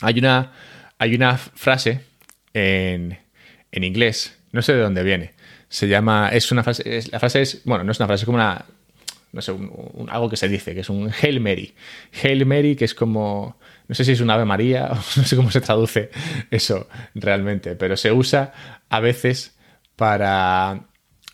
Hay 0.00 0.18
una, 0.18 0.52
hay 0.98 1.14
una 1.14 1.36
frase 1.36 2.00
en, 2.54 3.18
en, 3.72 3.84
inglés, 3.84 4.36
no 4.52 4.62
sé 4.62 4.74
de 4.74 4.80
dónde 4.80 5.02
viene. 5.02 5.32
Se 5.68 5.86
llama, 5.88 6.30
es 6.32 6.50
una 6.50 6.62
frase, 6.62 7.02
la 7.10 7.20
frase 7.20 7.42
es, 7.42 7.62
bueno, 7.64 7.84
no 7.84 7.92
es 7.92 7.98
una 7.98 8.06
frase, 8.06 8.22
es 8.22 8.24
como 8.24 8.36
una, 8.36 8.64
no 9.32 9.42
sé, 9.42 9.52
algo 10.08 10.30
que 10.30 10.36
se 10.36 10.48
dice, 10.48 10.74
que 10.74 10.80
es 10.80 10.88
un 10.88 11.12
Hail 11.20 11.40
Mary. 11.40 11.74
Hail 12.22 12.46
Mary, 12.46 12.76
que 12.76 12.84
es 12.84 12.94
como 12.94 13.56
no 13.88 13.94
sé 13.94 14.04
si 14.04 14.12
es 14.12 14.20
un 14.20 14.30
Ave 14.30 14.44
María, 14.44 14.88
no 15.16 15.24
sé 15.24 15.34
cómo 15.34 15.50
se 15.50 15.60
traduce 15.60 16.10
eso 16.50 16.88
realmente, 17.14 17.74
pero 17.74 17.96
se 17.96 18.12
usa 18.12 18.52
a 18.88 19.00
veces 19.00 19.56
para 19.96 20.84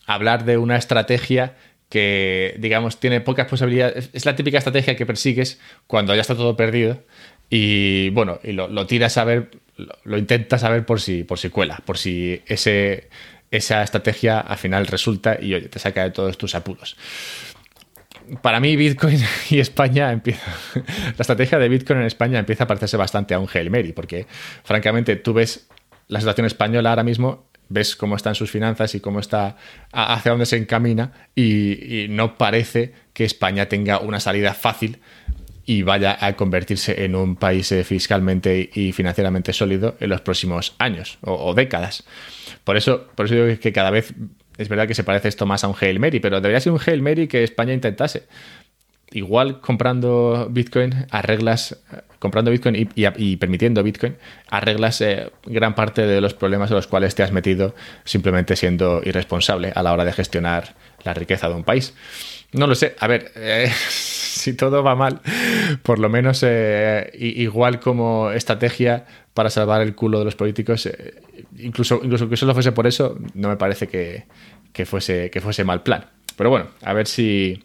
hablar 0.07 0.45
de 0.45 0.57
una 0.57 0.77
estrategia 0.77 1.57
que, 1.91 2.55
digamos, 2.59 2.99
tiene 2.99 3.21
pocas 3.21 3.47
posibilidades. 3.47 4.11
Es 4.13 4.25
la 4.25 4.37
típica 4.37 4.59
estrategia 4.59 4.97
que 4.97 5.07
persigues 5.07 5.61
cuando 5.87 6.15
ya 6.15 6.23
está 6.23 6.35
todo 6.35 6.57
perdido 6.57 7.03
y, 7.51 8.11
bueno, 8.11 8.41
y 8.43 8.53
lo, 8.53 8.87
tiras 8.87 9.19
a 9.19 9.25
ver, 9.25 9.51
lo, 9.77 10.17
intentas 10.17 10.65
a 10.65 10.87
por 10.87 11.01
si, 11.01 11.25
por 11.25 11.39
si 11.39 11.51
cuela, 11.51 11.81
por 11.85 11.99
si 11.99 12.43
ese, 12.47 13.09
esa 13.51 13.83
estrategia 13.83 14.41
al 14.41 14.59
final 14.59 14.87
resulta 14.87 15.39
y 15.41 15.61
te 15.61 15.79
saca 15.79 16.05
de 16.05 16.11
todos 16.11 16.39
tus 16.39 16.55
apuros 16.55 16.97
para 18.43 18.61
mí 18.61 18.77
Bitcoin 18.77 19.19
y 19.51 19.59
España 19.59 20.13
empieza... 20.13 20.53
la 20.75 21.21
estrategia 21.21 21.59
de 21.59 21.69
Bitcoin 21.69 22.01
en 22.01 22.07
España 22.07 22.39
empieza 22.39 22.65
a 22.65 22.67
parecerse 22.67 22.97
bastante 22.97 23.35
a 23.35 23.39
un 23.39 23.49
Hail 23.53 23.71
Mary, 23.71 23.93
porque 23.93 24.27
francamente 24.63 25.17
tú 25.17 25.33
ves 25.33 25.69
la 26.09 26.21
situación 26.21 26.47
española 26.47 26.91
ahora 26.91 27.03
mismo, 27.03 27.47
ves 27.69 27.97
cómo 27.97 28.17
están 28.17 28.35
sus 28.35 28.51
finanzas 28.51 28.95
y 28.95 29.01
cómo 29.01 29.21
está, 29.21 29.57
hacia 29.93 30.31
dónde 30.31 30.47
se 30.47 30.57
encamina 30.57 31.13
y, 31.35 32.07
no 32.11 32.37
parece 32.37 32.93
que 33.13 33.25
España 33.25 33.69
tenga 33.69 33.99
una 34.01 34.21
salida 34.21 34.55
fácil 34.55 35.01
y 35.67 35.83
vaya 35.83 36.19
a 36.21 36.35
convertirse 36.35 37.05
en 37.05 37.15
un 37.15 37.37
país 37.37 37.73
eh, 37.73 37.85
fiscalmente 37.85 38.71
y 38.75 38.93
financieramente 38.93 39.55
sólido 39.55 39.97
en 39.99 40.11
los 40.11 40.21
próximos 40.21 40.75
años 40.79 41.19
o, 41.23 41.55
décadas. 41.55 42.05
Por 42.65 42.77
eso, 42.77 43.07
por 43.15 43.27
eso 43.27 43.35
digo 43.35 43.59
que 43.59 43.73
cada 43.73 43.91
vez 43.91 44.13
es 44.57 44.69
verdad 44.69 44.87
que 44.87 44.95
se 44.95 45.05
parece 45.05 45.29
esto 45.29 45.47
más 45.47 45.65
a 45.65 45.69
un 45.69 45.75
Hail 45.81 45.99
Mary, 45.99 46.21
pero 46.21 46.41
debería 46.41 46.61
ser 46.61 46.73
un 46.73 46.81
Hail 46.85 47.03
Mary 47.03 47.27
que 47.29 47.43
España 47.43 47.73
intentase. 47.73 48.25
igual 49.13 49.61
comprando 49.61 50.49
Bitcoin 50.51 51.07
arreglas, 51.11 51.77
comprando 52.19 52.51
Bitcoin 52.51 52.89
y, 52.95 53.37
permitiendo 53.37 53.83
Bitcoin, 53.83 54.17
arreglas 54.49 55.01
eh, 55.01 55.31
gran 55.45 55.75
parte 55.75 56.07
de 56.07 56.21
los 56.21 56.35
problemas 56.35 56.71
en 56.71 56.77
los 56.77 56.87
cuales 56.87 57.15
te 57.15 57.23
has 57.23 57.31
metido 57.31 57.75
simplemente 58.05 58.57
siendo 58.57 59.03
irresponsable 59.05 59.73
a 59.75 59.83
la 59.83 59.93
hora 59.93 60.05
de 60.05 60.13
gestionar 60.13 60.75
la 61.05 61.15
riqueza 61.15 61.49
de 61.49 61.55
un 61.55 61.65
país. 61.65 61.95
No 62.53 62.67
lo 62.67 62.75
sé, 62.75 62.97
a 62.99 63.07
ver, 63.07 63.33
eh, 63.37 63.71
si 63.89 64.55
todo 64.55 64.83
va 64.83 64.95
mal, 64.95 65.21
por 65.83 65.99
lo 65.99 66.09
menos 66.09 66.43
eh, 66.43 67.11
igual 67.15 67.79
como 67.81 68.31
estrategia 68.31 69.07
para 69.33 69.51
salvar 69.51 69.83
el 69.83 69.95
culo 69.95 70.21
de 70.21 70.25
los 70.25 70.37
políticos, 70.37 70.89
incluso, 71.59 72.01
incluso 72.03 72.29
que 72.29 72.37
solo 72.37 72.55
fuese 72.55 72.73
por 72.73 72.87
eso, 72.87 73.19
no 73.35 73.49
me 73.49 73.57
parece 73.57 73.89
que, 73.89 74.27
que, 74.73 74.87
fuese, 74.87 75.31
que 75.31 75.41
fuese 75.41 75.65
mal 75.65 75.83
plan. 75.83 76.07
Pero 76.37 76.51
bueno, 76.51 76.69
a 76.83 76.93
ver 76.93 77.07
si 77.07 77.63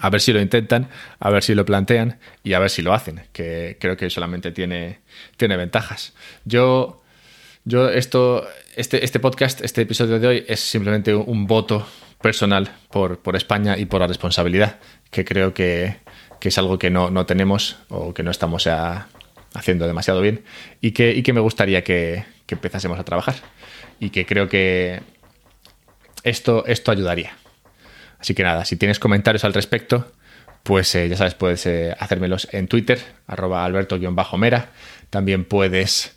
a 0.00 0.10
ver 0.10 0.20
si 0.20 0.32
lo 0.32 0.40
intentan, 0.40 0.88
a 1.18 1.30
ver 1.30 1.42
si 1.42 1.54
lo 1.54 1.64
plantean 1.64 2.18
y 2.44 2.52
a 2.52 2.58
ver 2.58 2.70
si 2.70 2.82
lo 2.82 2.94
hacen, 2.94 3.22
que 3.32 3.76
creo 3.80 3.96
que 3.96 4.10
solamente 4.10 4.52
tiene, 4.52 5.00
tiene 5.36 5.56
ventajas. 5.56 6.14
Yo, 6.44 7.02
yo 7.64 7.88
esto, 7.88 8.46
este, 8.76 9.04
este 9.04 9.18
podcast, 9.18 9.60
este 9.62 9.82
episodio 9.82 10.20
de 10.20 10.26
hoy 10.26 10.44
es 10.46 10.60
simplemente 10.60 11.14
un 11.14 11.46
voto 11.46 11.86
personal 12.22 12.70
por, 12.90 13.18
por 13.18 13.36
España 13.36 13.76
y 13.76 13.86
por 13.86 14.00
la 14.00 14.06
responsabilidad, 14.06 14.78
que 15.10 15.24
creo 15.24 15.52
que, 15.52 15.96
que 16.40 16.48
es 16.48 16.58
algo 16.58 16.78
que 16.78 16.90
no, 16.90 17.10
no, 17.10 17.26
tenemos 17.26 17.78
o 17.88 18.14
que 18.14 18.22
no 18.22 18.30
estamos 18.30 18.68
haciendo 19.54 19.86
demasiado 19.86 20.20
bien 20.20 20.44
y 20.80 20.92
que, 20.92 21.12
y 21.12 21.22
que 21.22 21.32
me 21.32 21.40
gustaría 21.40 21.82
que, 21.82 22.24
que 22.48 22.54
empezásemos 22.54 22.98
a 22.98 23.04
trabajar 23.04 23.36
y 24.00 24.10
que 24.10 24.26
creo 24.26 24.48
que 24.48 25.02
esto, 26.24 26.64
esto 26.66 26.90
ayudaría. 26.90 27.36
Así 28.18 28.34
que 28.34 28.42
nada, 28.42 28.64
si 28.64 28.76
tienes 28.76 28.98
comentarios 28.98 29.44
al 29.44 29.52
respecto, 29.52 30.10
pues 30.62 30.92
eh, 30.94 31.08
ya 31.08 31.16
sabes, 31.16 31.34
puedes 31.34 31.66
eh, 31.66 31.94
hacérmelos 31.98 32.48
en 32.52 32.66
Twitter, 32.66 32.98
arroba 33.26 33.64
alberto-mera. 33.64 34.70
También 35.10 35.44
puedes, 35.44 36.16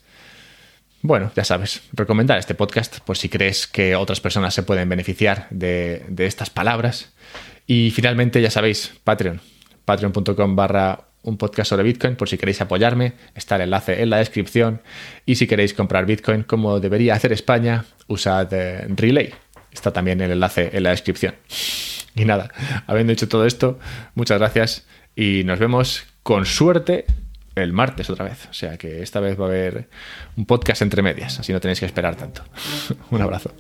bueno, 1.02 1.32
ya 1.36 1.44
sabes, 1.44 1.82
recomendar 1.92 2.40
este 2.40 2.56
podcast 2.56 3.00
por 3.02 3.18
si 3.18 3.28
crees 3.28 3.68
que 3.68 3.96
otras 3.96 4.22
personas 4.22 4.54
se 4.54 4.64
pueden 4.64 4.88
beneficiar 4.88 5.48
de, 5.50 6.06
estas 6.18 6.50
palabras. 6.50 7.14
Y 7.68 7.92
finalmente, 7.92 8.42
ya 8.42 8.50
sabéis, 8.50 8.94
Patreon, 9.04 9.42
patreon.com 9.86 10.56
barra 10.56 11.11
un 11.24 11.38
podcast 11.38 11.70
sobre 11.70 11.84
Bitcoin 11.84 12.16
por 12.16 12.30
si 12.30 12.38
queréis 12.38 12.62
apoyarme, 12.62 13.14
está 13.36 13.56
el 13.56 13.62
enlace 13.62 14.02
en 14.02 14.10
la 14.10 14.18
descripción. 14.18 14.82
Y 15.26 15.36
si 15.36 15.48
queréis 15.48 15.74
comprar 15.74 16.06
Bitcoin 16.06 16.44
como 16.44 16.80
debería 16.80 17.16
hacer 17.16 17.32
España, 17.32 17.86
usad 18.08 18.52
eh, 18.54 18.86
Relay. 18.90 19.34
Está 19.72 19.92
también 19.94 20.22
el 20.22 20.32
enlace 20.32 20.70
en 20.74 20.84
la 20.84 20.90
descripción. 20.90 21.36
Y 22.16 22.26
nada, 22.26 22.52
habiendo 22.88 23.12
dicho 23.12 23.28
todo 23.28 23.46
esto, 23.46 23.80
muchas 24.16 24.40
gracias 24.40 24.86
y 25.16 25.44
nos 25.46 25.60
vemos 25.60 26.06
con 26.24 26.46
suerte 26.46 27.06
el 27.56 27.74
martes 27.74 28.10
otra 28.10 28.26
vez. 28.26 28.48
O 28.50 28.54
sea 28.54 28.78
que 28.78 29.02
esta 29.02 29.20
vez 29.20 29.40
va 29.40 29.46
a 29.46 29.48
haber 29.48 29.90
un 30.36 30.46
podcast 30.46 30.82
entre 30.82 31.02
medias, 31.02 31.40
así 31.40 31.54
no 31.54 31.60
tenéis 31.60 31.80
que 31.80 31.86
esperar 31.86 32.16
tanto. 32.16 32.44
un 33.12 33.22
abrazo. 33.22 33.54